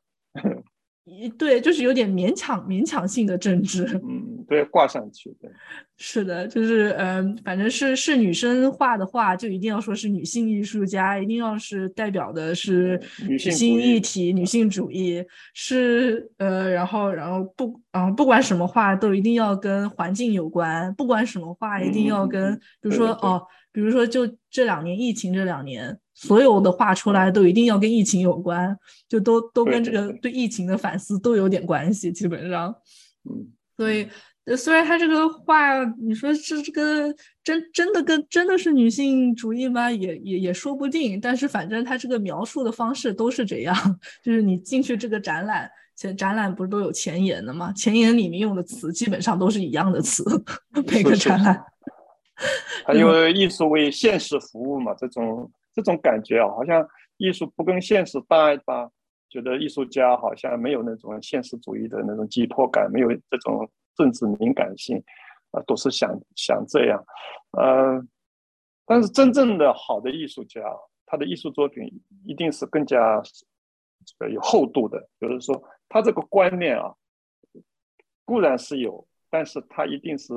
[1.37, 3.85] 对，就是有点勉强、勉强性的政治。
[4.03, 5.29] 嗯，对，挂上去。
[5.39, 5.49] 对，
[5.97, 15.23] 是的，就是嗯，反正是是女生画的画，就一定要说是女性艺术家，一定要是代表的是女性议题、女性主义。
[15.53, 23.41] 是呃，然后然后不，嗯，不管什么画都一定要跟环境有关，不管什么画一定要跟，比如说哦，
[23.71, 25.97] 比如说就这两年疫情这两年。
[26.21, 32.75] 所有的画出来都一定要跟疫情有关，就都都跟这个对疫情的反思都有点关系，基本上。
[33.23, 33.47] 嗯，
[33.77, 34.05] 所以
[34.57, 39.89] 虽然他这个画，你说是这个真真的跟真的是女性主义吗？
[39.89, 41.21] 也也也说不定。
[41.21, 43.73] 但是反正他这个描述的方式都是这样，
[44.21, 47.71] 就是你进去这个展览，前展览不是都有前言的吗？
[47.71, 50.25] 前言里面用的词基本上都是一样的词，
[50.91, 51.63] 每个展览。
[52.93, 55.49] 因为艺术为现实服务嘛，这种。
[55.81, 56.85] 这种感觉啊，好像
[57.17, 58.89] 艺术不跟现实搭一搭，
[59.29, 65.01] 觉得艺术家好像没有那种现实主义的那种寄托感，没有这种政治敏感性，
[65.51, 67.03] 啊，都是想想这样，
[67.51, 68.01] 呃，
[68.85, 70.61] 但是真正的好的艺术家，
[71.05, 71.83] 他的艺术作品
[72.25, 73.21] 一定是更加
[74.05, 76.93] 这个有厚度的，就是说他这个观念啊，
[78.25, 80.33] 固然是有，但是他一定是。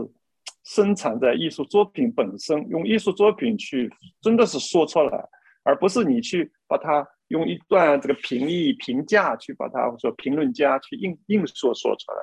[0.65, 5.29] 生产在艺术作品本身，用艺术作品去真的是说出来，
[5.65, 12.19] 而不是你去把它用一段这个评议评价去把它说评论家去硬硬说说出来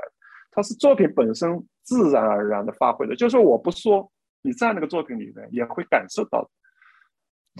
[0.51, 4.11] 它是作品本身自然而然的发挥的，就是我不说，
[4.41, 6.49] 你在那个作品里面也会感受到。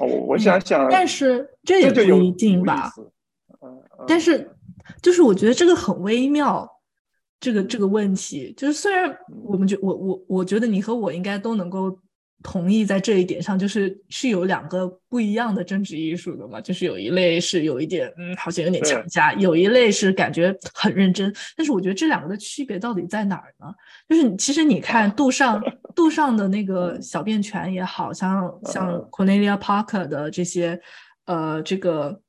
[0.02, 2.92] 哦，我想想，但是这也不一定吧。
[3.62, 4.50] 嗯，但是
[5.02, 6.79] 就是我觉得这个很微妙。
[7.40, 11.98] 这个这个问题就是，虽然我们觉我我我觉得你和我应该都能够
[12.44, 21.34] 同意在这一点上，就是是有两个不一样的政治艺术的嘛，就是有一类是有一点嗯，好像有点强加，有一类是感觉很认真。
[21.58, 23.74] 但是我觉得这两个的区别到底在哪儿呢？
[24.08, 25.62] 就是其实你看杜尚
[25.94, 30.80] 杜尚的那个小便泉也好像像 Cornelia Parker 的这些
[31.26, 32.22] 呃这个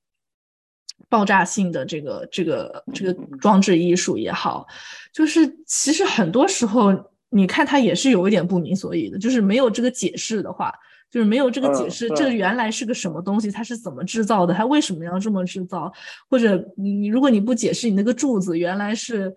[1.11, 4.67] 爆炸性的这个这个这个装置艺术也好，
[5.13, 6.95] 就是其实很多时候
[7.31, 10.73] 你看它也是有一点不明所以的，就是没有这个解释的话，
[11.11, 15.93] 就是没有这个解释，这原来是个什么东西，它是怎么制造的，它为什么要这么制造，
[16.29, 19.35] 或者你如果你不解释你那个柱子原来是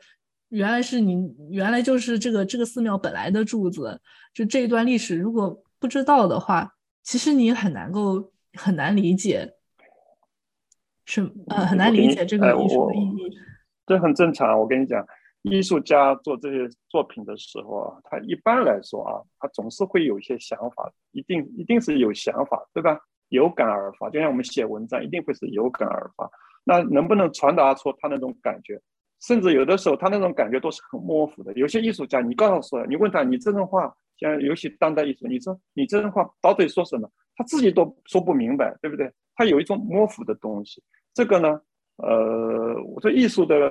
[0.49, 1.15] 原来是你
[1.49, 3.99] 原来就是这个这个寺庙本来的柱子，
[4.31, 6.71] 就这一段历史如果不知道的话，
[7.03, 9.52] 其实你很难够很难理解。
[11.05, 13.37] 是呃很难理解这个艺术的意义，
[13.85, 14.59] 这很正常。
[14.59, 15.05] 我跟你讲，
[15.41, 22.99] 艺术家做这些作品的时候啊，他一般来说啊，他总是会有一些想法，一定一定是有想法，对吧？
[23.29, 26.29] 有感而发，就像我们写文章，一定会是有感而发。
[26.63, 28.79] 那能不能传达出他那种感觉？
[29.25, 31.51] 甚至有的时候，他那种感觉都是很模糊的。
[31.53, 37.09] 有些艺术家，你告诉他，你问他，你这段话，像尤其当代艺术，你说你这段话到底说什么？
[37.35, 39.11] 他自己都说不明白，对不对？
[39.35, 40.83] 他有一种模糊的东西。
[41.13, 41.49] 这个呢，
[41.97, 43.69] 呃，我对艺术的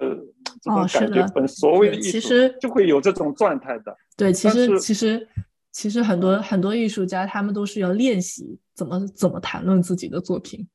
[0.60, 2.28] 这种感觉，本所谓的艺术，
[2.60, 3.96] 就会有这种状态的。
[4.16, 5.28] 对，其实其实
[5.70, 10.66] 其实很多很多艺术家，他们都是要练习怎么怎么谈论自己的作品。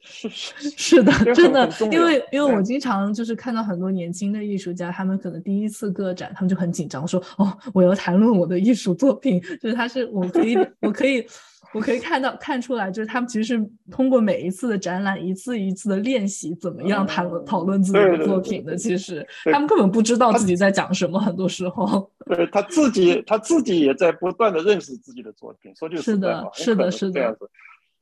[0.00, 11.26] 是是 是的，真的，因为因为我经常就是看到很多年轻的艺术家，他们可能第一次个展，他们就很紧张，说哦，我要谈论我的艺术作品，就是他是我可以我可以
[11.74, 18.76] 我可以看到看出来，就是他们其实是通过每一次的展览，一次一次的练习，怎么样谈论讨论自己的作品的。
[18.76, 22.10] 其实他们根本不知道自己在讲什么，很多时候。
[22.26, 25.74] 对他自己，他自己也在不断的认识自己的作品。
[25.76, 27.50] 说句实在话，是的，是的，这样子。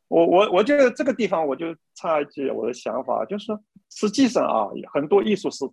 [0.08, 3.46] 我我我觉得这个地方我就插一句我的想法，就是，
[3.90, 5.64] 实际上啊，很多艺术是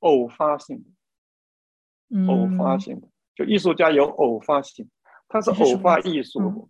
[0.00, 0.76] 偶发性
[2.10, 4.86] 的，偶发性的，就艺术家有偶发性，
[5.28, 6.68] 他是偶发艺术，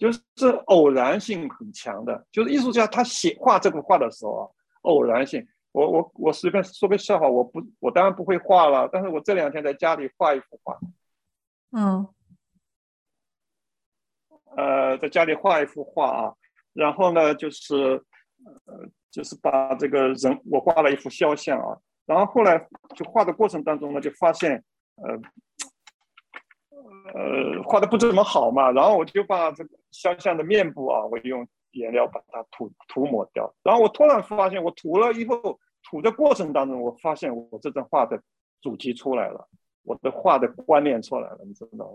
[0.00, 2.26] 就是偶然性很强的。
[2.32, 4.42] 就是艺术家他写画这幅画的时候啊，
[4.82, 5.46] 偶然性。
[5.72, 10.76] 我我我随便说个笑话，我不我当然不会画了，但是我这两天在家里画一幅画，
[11.70, 12.08] 嗯。
[14.56, 16.34] 呃，在家里画一幅画啊，
[16.72, 18.02] 然后呢，就是
[18.66, 22.58] 呃，就是把这个人，我画了一幅肖像啊，然后后来
[22.96, 24.64] 就画的过程当中呢，就发现，
[24.96, 25.14] 呃，
[27.14, 38.22] 呃，画的不怎么好嘛，然后我就把这个肖像的面部啊，我用颜料把它涂涂抹掉，然后我突然发现，我涂了以后，涂的过程当中，我发现我这张画的
[38.60, 39.48] 主题出来了，
[39.82, 41.92] 我的画的观念出来了，你知道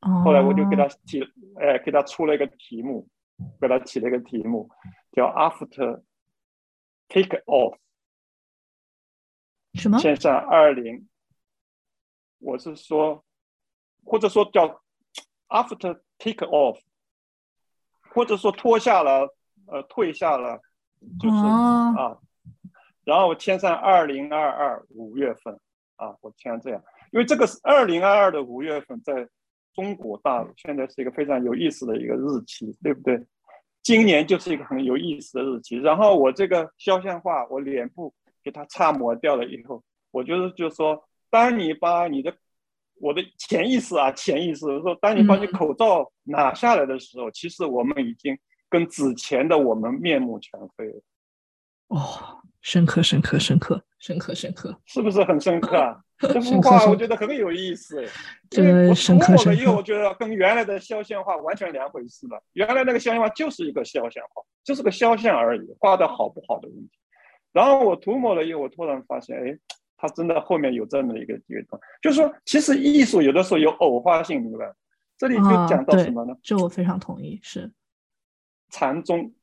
[0.00, 0.22] 吗？
[0.24, 1.22] 后来我就给他提，
[1.56, 3.08] 哎，给他出了一个题目，
[3.60, 4.70] 给他起了一个题目，
[5.12, 6.02] 叫 After
[7.08, 7.76] Take Off，
[9.74, 9.98] 什么？
[9.98, 11.08] 线上二零，
[12.38, 13.24] 我是说，
[14.04, 14.82] 或者说叫
[15.48, 16.80] After Take Off，
[18.12, 19.28] 或者说脱下了，
[19.66, 20.60] 呃，退下了，
[21.20, 22.18] 就是啊，
[23.04, 25.58] 然后我签上二零二二五月份，
[25.96, 26.82] 啊，我签这样，
[27.12, 29.28] 因为这个是二零二二的五月份在。
[29.74, 33.24] 中国大陆现在是一个非常有意思的一个日期，对不对？
[33.80, 35.76] 今年就是一个很有意思的日期。
[35.76, 39.80] 然后我这个肖像画，我脸部给它擦抹掉了以后，
[40.10, 42.34] 我觉得就是说，当你把你的
[43.00, 48.38] 我的潜意识啊，潜意识说，当你把你口罩拿下来的时候，其实我们已经
[48.68, 51.02] 跟之前的我们面目全非了。
[51.88, 56.00] 哦，深刻，深刻，深刻，深刻，深刻，是不是很深刻啊？
[56.20, 58.04] 这幅画我觉得很有意思，
[58.50, 62.42] 因为我涂抹了以后，我觉得跟原来的肖像画完全两回事了。
[62.54, 66.90] 原来那个肖像画就是一个肖像画，就是个肖像而已，画的好不好的问题。
[67.52, 69.56] 然后我涂抹了以后，我突然发现，哎，
[69.98, 74.74] 它真的后面有这么一个阶段，就是说，其实艺术有的时候有偶发性，明白？
[75.18, 76.34] 这里就讲到什么呢？
[76.40, 77.70] 这我非常同意，是
[78.70, 79.34] 禅宗。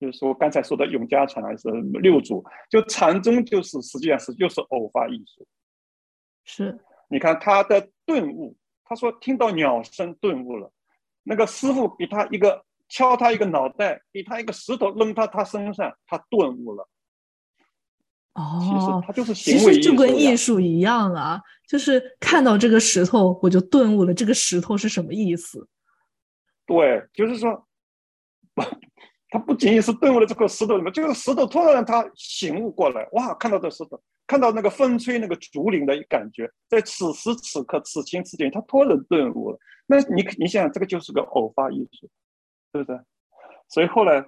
[0.00, 1.68] 就是说，刚才说的永嘉禅还是
[2.02, 5.46] 六祖，就禅宗就是实际上是就是偶发艺术。
[6.44, 6.78] 是，
[7.08, 10.70] 你看他的顿悟，他说听到鸟声顿悟了，
[11.22, 16.88] 那个师傅给他一个敲他一个脑袋，给他一个石头扔到他身上，他顿悟了。
[18.34, 25.68] 哦，其实它就是其实就跟艺术一样啊，就是看到这个石头，我就顿悟了，这个石头是什么意思？
[26.66, 27.66] 对，就是说。
[29.30, 33.34] 他不仅仅是顿悟了这个石头里面，这个石头突然让他醒悟过来，哇！
[33.34, 39.58] 看到这石头，看到那个风吹那个竹林的感觉，在此时此刻、此情此景，他突然顿悟了。
[39.86, 42.08] 那你你想想，这个就是个偶发艺术，
[42.70, 42.96] 对不对？
[43.68, 44.24] 所以后来，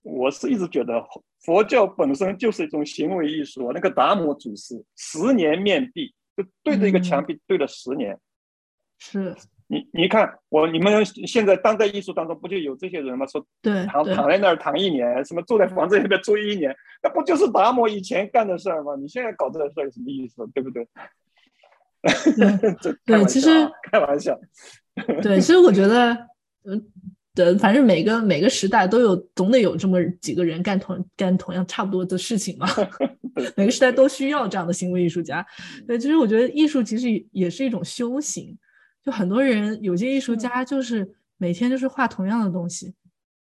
[0.00, 1.06] 我是一直觉得
[1.40, 3.72] 佛教本身就是一种行为艺术。
[3.72, 8.18] 那个达摩祖师十年面壁，就对着一个墙壁对了十年，
[8.98, 9.34] 是
[9.66, 13.24] 你你看我你们现在当代艺术当中不就有这些人吗？
[13.26, 18.96] 说对，躺躺在那儿躺一年，什么坐在房子里面住一年，那不就是达摩以前干的事儿吗？
[18.96, 20.44] 你现在搞这个事儿有什么意思？
[20.52, 20.86] 对不对？
[23.04, 23.48] 对， 其实
[23.90, 24.38] 开玩笑。
[25.22, 26.12] 对，其实我觉得，
[26.64, 26.90] 嗯，
[27.40, 32.68] 对，反正每个每个时代都有，总得有这么几个人干同干同样差不多的事情嘛。
[33.56, 35.44] 每个时代都需要这样的行为艺术家。
[35.86, 38.54] 对，其实我觉得艺术其实也是一种修行。
[39.02, 42.92] 就很多人，有些艺术家就是每天就是画同样的东西，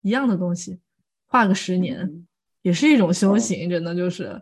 [0.03, 0.79] 一样的东西，
[1.25, 2.27] 画个十年，
[2.61, 3.71] 也是一种修行。
[3.71, 4.39] 真的就是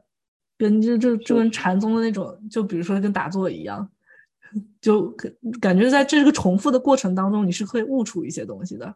[0.59, 3.89] 跟就就就跟禅宗的那种，就比如说跟打坐一样，
[4.80, 5.14] 就
[5.61, 8.95] 感觉在这个重复的过程当中，你是会悟出一些东西的，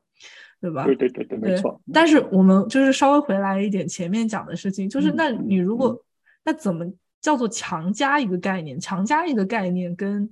[0.61, 0.85] 对吧？
[0.85, 1.81] 对对对对，没错。
[1.93, 6.05] 但是我们就是稍微回来一点，前面讲的事情，就是那你如果
[6.45, 6.85] 那怎么
[7.21, 8.79] 叫做强加一个概念？
[8.79, 10.31] 强加一个概念跟。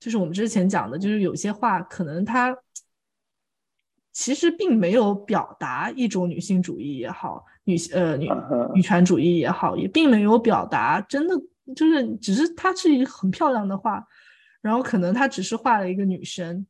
[0.00, 2.58] 就是我们之前讲的，就是有些话可能它
[4.12, 8.28] 其实并没有表达一种女性主义也好，女呃女
[8.74, 11.40] 女权主义也好，也并没有表达真的
[11.74, 14.06] 就是只是它是一个很漂亮的画，
[14.60, 16.66] 然后可能它只是画了一个女生。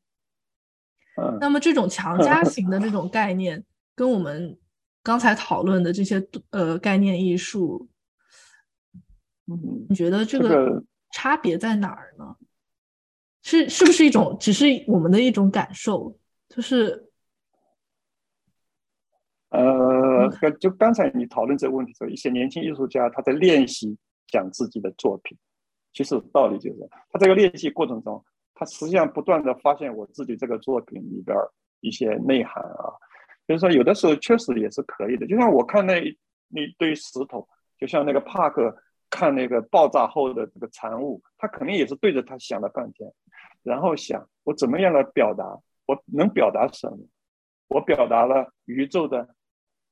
[1.40, 3.62] 那么这种强加型的这种概念，
[3.94, 4.58] 跟我们
[5.02, 7.88] 刚才讨论的这些呃概念艺术，
[9.88, 10.82] 你觉得这个
[11.12, 12.36] 差别在哪儿呢？
[13.42, 16.16] 是是不是一种只是我们的一种感受？
[16.48, 17.10] 就是，
[19.50, 20.30] 呃，
[20.60, 23.98] 就刚才你讨论这个问题的时候，一些年轻艺术家他在练习
[24.32, 25.38] 讲自己的作品，
[25.92, 28.24] 其实道理就是，他这个练习过程中，
[28.54, 31.36] 他实际上不断的发现我自己这个作品里边
[31.80, 32.96] 一些内涵啊，
[33.46, 35.26] 就是说有的时候确实也是可以的。
[35.26, 36.00] 就像我看那
[36.48, 37.46] 那堆石头，
[37.78, 38.74] 就像那个帕克
[39.10, 43.12] 看那个爆炸后的这个产物，他肯定也是对着他想了半天。
[43.62, 45.44] 然后想我怎么样来表达？
[45.86, 46.98] 我能表达什么？
[47.68, 49.34] 我表达了宇宙的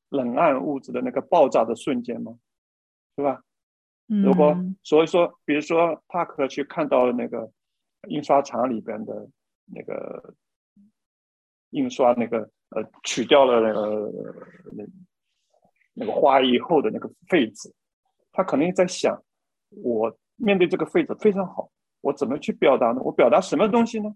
[0.09, 2.38] 冷暗物质的那个爆炸的瞬间吗？
[3.16, 3.43] 是吧？
[4.23, 7.49] 如果所以说，比如说帕克去看到那个
[8.09, 9.29] 印刷厂里边的
[9.67, 10.35] 那个
[11.71, 12.39] 印刷那个
[12.71, 14.13] 呃取掉了那个
[14.73, 14.85] 那
[15.95, 17.73] 那个花以后的那个废纸，
[18.33, 19.23] 他肯定在想：
[19.71, 21.71] 我面对这个废纸非常好。
[22.01, 23.01] 我怎么去表达呢？
[23.03, 24.11] 我表达什么东西呢？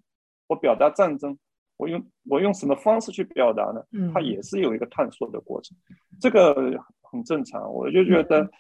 [0.47, 1.39] 我表达战争，
[1.77, 3.85] 我用我用什么方式去表达呢？
[3.93, 5.77] 嗯，它也是有一个探索的过程，
[6.21, 6.55] 这个
[7.03, 7.71] 很正常。
[7.71, 8.51] 我就觉得，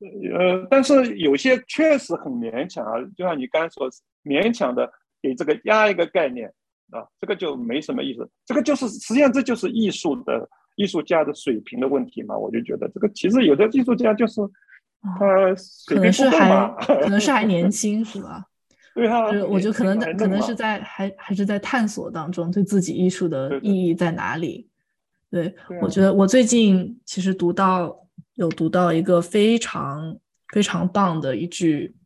[0.00, 3.90] 呃，但是有些确实很勉强啊，就像你刚才说，
[4.24, 4.90] 勉强的
[5.20, 6.48] 给这个压一个概念
[6.90, 8.28] 啊，这个就没什么意思。
[8.46, 12.36] 这个就是实际上这就是艺术的艺术家的水平的问题嘛。
[12.36, 14.40] 我就觉得这个其实有的艺术家就是
[15.02, 15.26] 他
[15.86, 16.68] 可能是还
[17.02, 18.44] 可能是还年轻，是吧？
[18.94, 24.68] 对啊，我觉得可能可能是在还还是在探索当中，对自己艺术的意义在哪里？
[25.30, 28.07] 对我觉得我最近其实读到
[28.38, 30.16] 有读到一个非常
[30.52, 31.96] 非常棒的一句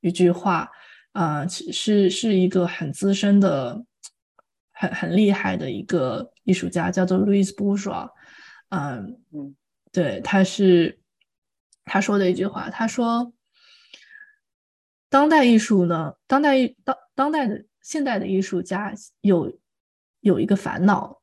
[0.00, 0.70] 一句话
[1.12, 3.84] 啊，是是一个很资深的
[4.72, 8.08] 很很厉害的一个艺术家，叫做 Louis Bourgeois。
[8.70, 9.54] 嗯嗯，
[9.92, 10.98] 对，他是
[11.84, 13.32] 他说的一句话，他说。
[15.10, 16.14] 当代艺术呢？
[16.26, 19.60] 当代艺当当代的现代的艺术家有
[20.18, 21.20] 有一个烦恼，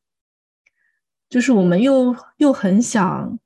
[1.27, 3.37] 就是我们又又很想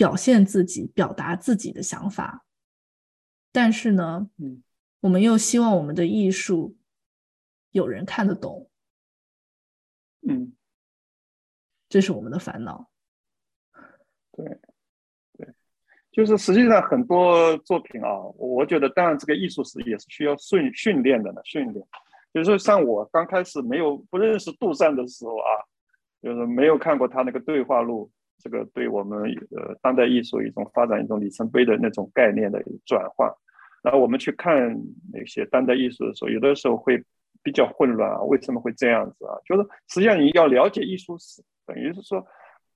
[0.00, 2.46] 表现自己、表达自己的想法，
[3.52, 4.62] 但是呢，嗯，
[5.00, 6.78] 我们又希望我们的艺术
[7.70, 8.70] 有人看得懂，
[10.26, 10.54] 嗯，
[11.90, 12.88] 这是我们的烦恼，
[14.32, 14.46] 对。
[15.36, 15.54] 对
[16.10, 21.42] 就是实际上很多作品啊，我觉得当然这个艺术是也是需要训训练的呢。
[21.44, 21.86] 训练，
[22.32, 25.50] 比如说像我刚开始没有不认识杜撰的时候啊，
[26.22, 28.10] 就是没有看过他那个对话录，
[28.40, 29.22] 这个对我们
[29.56, 33.30] 呃当代艺术一种发展一种里程碑的那种概念的转换。
[33.82, 34.76] 然后我们去看
[35.12, 37.02] 那些当代艺术的时候，有的时候会
[37.42, 39.34] 比较混乱啊，为什么会这样子啊？
[39.44, 42.26] 就是实际上你要了解艺术史，等于是说。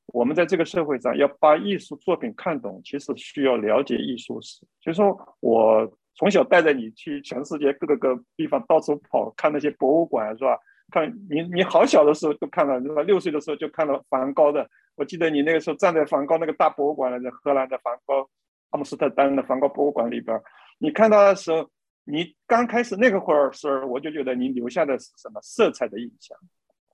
[0.09, 4.61] 我们在这个社会上要把艺术作品看懂，其实需要了解艺术史。
[4.79, 10.59] 就是说我从小带着你去全世界各个个地方到处跑，看那些博物馆，是吧？
[10.91, 13.03] 看你你好小的时候就看了，是吧？
[13.03, 14.69] 六岁的时候就看了梵高的。
[14.97, 18.29] 我记得你那个时候站在梵高那个大博物馆在荷兰的梵高
[18.71, 20.41] 阿姆斯特丹的梵高博物馆里边，
[20.79, 21.69] 你看到的时候，
[22.05, 26.37] 你刚开始那个会儿时候，我就觉得你留下的是什么色彩的印象，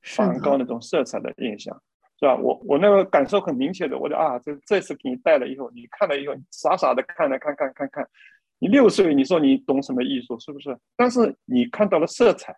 [0.03, 1.81] 梵高那种色彩的印象。
[2.23, 2.37] 是吧？
[2.37, 8.07] 我我那个感受很明确的，我就啊，这这次给你带了以后，你看了以后，你傻傻的看了看看看看，
[8.59, 10.79] 你六岁，你说你懂什么艺术是不是？
[10.99, 12.55] 但是你看到了色彩，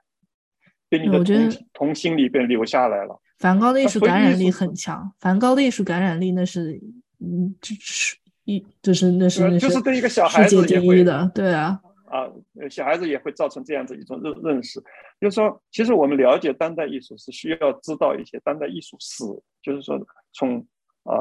[0.93, 3.19] 给你的童童心里边留下来了。
[3.39, 6.79] 梵高的艺术感染力很强，梵高的艺术感染力那是，
[7.19, 8.15] 嗯，就是
[8.45, 12.29] 一就是那是就是对一个小孩子也会的，对啊，啊，
[12.69, 14.79] 小孩子也会造成这样子一种认认识，
[15.19, 19.25] 就是说，其实我们了解当代艺术是需要知道一些当代艺术史，
[19.63, 19.99] 就是说
[20.35, 20.59] 从
[21.05, 21.17] 啊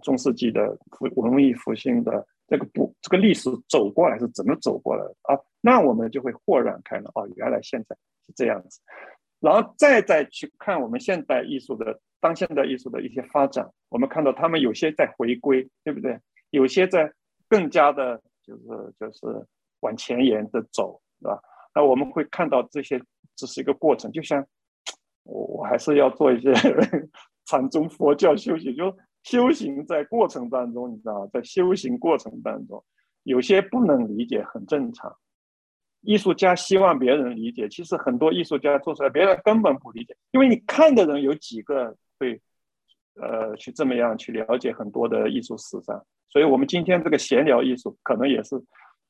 [0.00, 7.96] 中世纪的复文艺复兴的这个不这个历史走过来是怎么走过来的啊，那我们就会豁然开朗，哦，原来现在
[8.28, 8.80] 是这样子。
[9.40, 16.20] 然后再再去看我们现代艺术的当现代艺术的一些发展，我们看到他们有些在回归，对不对？
[16.50, 17.12] 有些在
[17.48, 18.62] 更加的，就是
[18.98, 19.46] 就是
[19.80, 21.40] 往前沿的走，是吧？
[21.74, 23.00] 那我们会看到这些
[23.36, 24.44] 只是一个过程，就像
[25.22, 26.52] 我我还是要做一些
[27.46, 32.84] 禅宗佛教修行，就修行在过程当中，你知道，在修行过程当中，
[33.22, 35.16] 有些不能理解，很正常。
[36.02, 42.40] 艺术家希望别人理解，其实很多艺术家做出来，别人根本不理解，因为你看的人有几个会，
[43.20, 46.00] 呃，去这么样去了解很多的艺术史上。
[46.30, 48.62] 所以，我们今天这个闲聊艺术，可能也是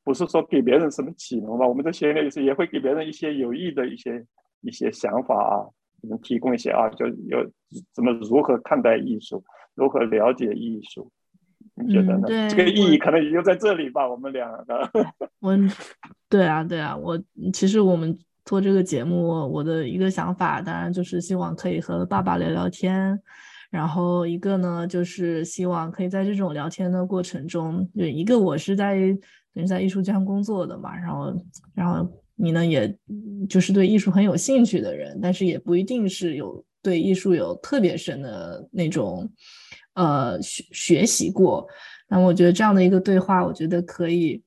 [0.04, 1.66] 不是说给别人什么启蒙吧？
[1.66, 4.24] 我们的闲聊艺术也会给别人一些有益的一些
[4.62, 5.66] 一些想法啊，
[6.08, 7.44] 能提供一些啊，就有
[7.92, 11.10] 怎么如何看待艺术，如何了解艺术。
[11.74, 12.26] 你觉得呢？
[12.48, 14.08] 这个意义可能也就在这里吧。
[14.08, 14.90] 我们俩的，
[15.40, 15.56] 我，
[16.28, 17.20] 对啊，对啊，我
[17.52, 23.16] 其实我们做这个节目，我的一个想法，当然就是希望可以和爸爸聊聊天，
[23.70, 28.96] 然后一个呢，就是希望可以在这种聊天的过程中，对一个我是在
[29.54, 31.32] 等于在艺术圈工作的嘛，然后，
[31.74, 32.92] 然后你呢，也
[33.48, 39.30] 就是对艺术很有兴趣的人，但是也不一定是有对艺术有特别深的那种。
[39.98, 41.66] 呃，学学习过，
[42.08, 44.40] 那我觉得这样的一个对话，我觉得可以，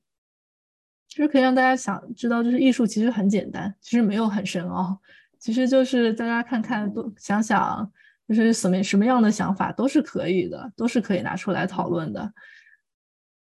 [1.06, 4.98] 就是可以让大家想知道，就是艺术其实很简单，其实没有很深奥，
[5.38, 7.92] 其实就是大家看看，多想想，
[8.26, 12.32] 就是什么什么样的想法都是可以的，都是可以拿出来讨论的。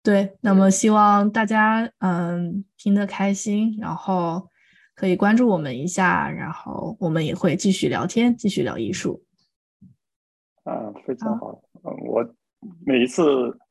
[0.05, 4.49] 对，那么希望大家嗯听得开心，然后
[4.95, 9.28] 可以关注我们一下，然后我们也会继续聊天，继续聊艺术。
[10.69, 11.59] 啊，非常好。
[11.85, 12.35] 嗯，我
[12.85, 13.23] 每一次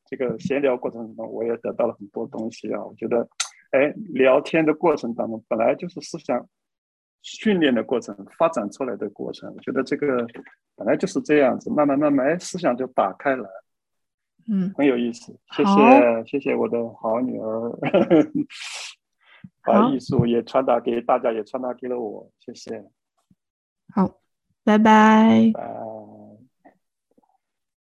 [0.06, 2.84] 这个闲聊过程中，我也得到了很多东西啊。
[2.84, 3.28] 我觉得，
[3.70, 6.44] 哎，聊天的过程当中，本来就是思想
[7.22, 9.52] 训练的过程，发展出来的过程。
[9.54, 10.26] 我觉得这个
[10.74, 13.48] 本来就是这样子，慢慢慢慢，哎，思想就打开了。
[14.50, 15.38] 嗯，很有意思。
[15.54, 17.70] 谢谢，谢谢我的好女儿，
[19.62, 22.28] 把艺术也传达给大家，也传达给了我。
[22.40, 22.82] 谢谢。
[23.94, 24.20] 好，
[24.64, 25.52] 拜拜。
[25.52, 25.97] 拜。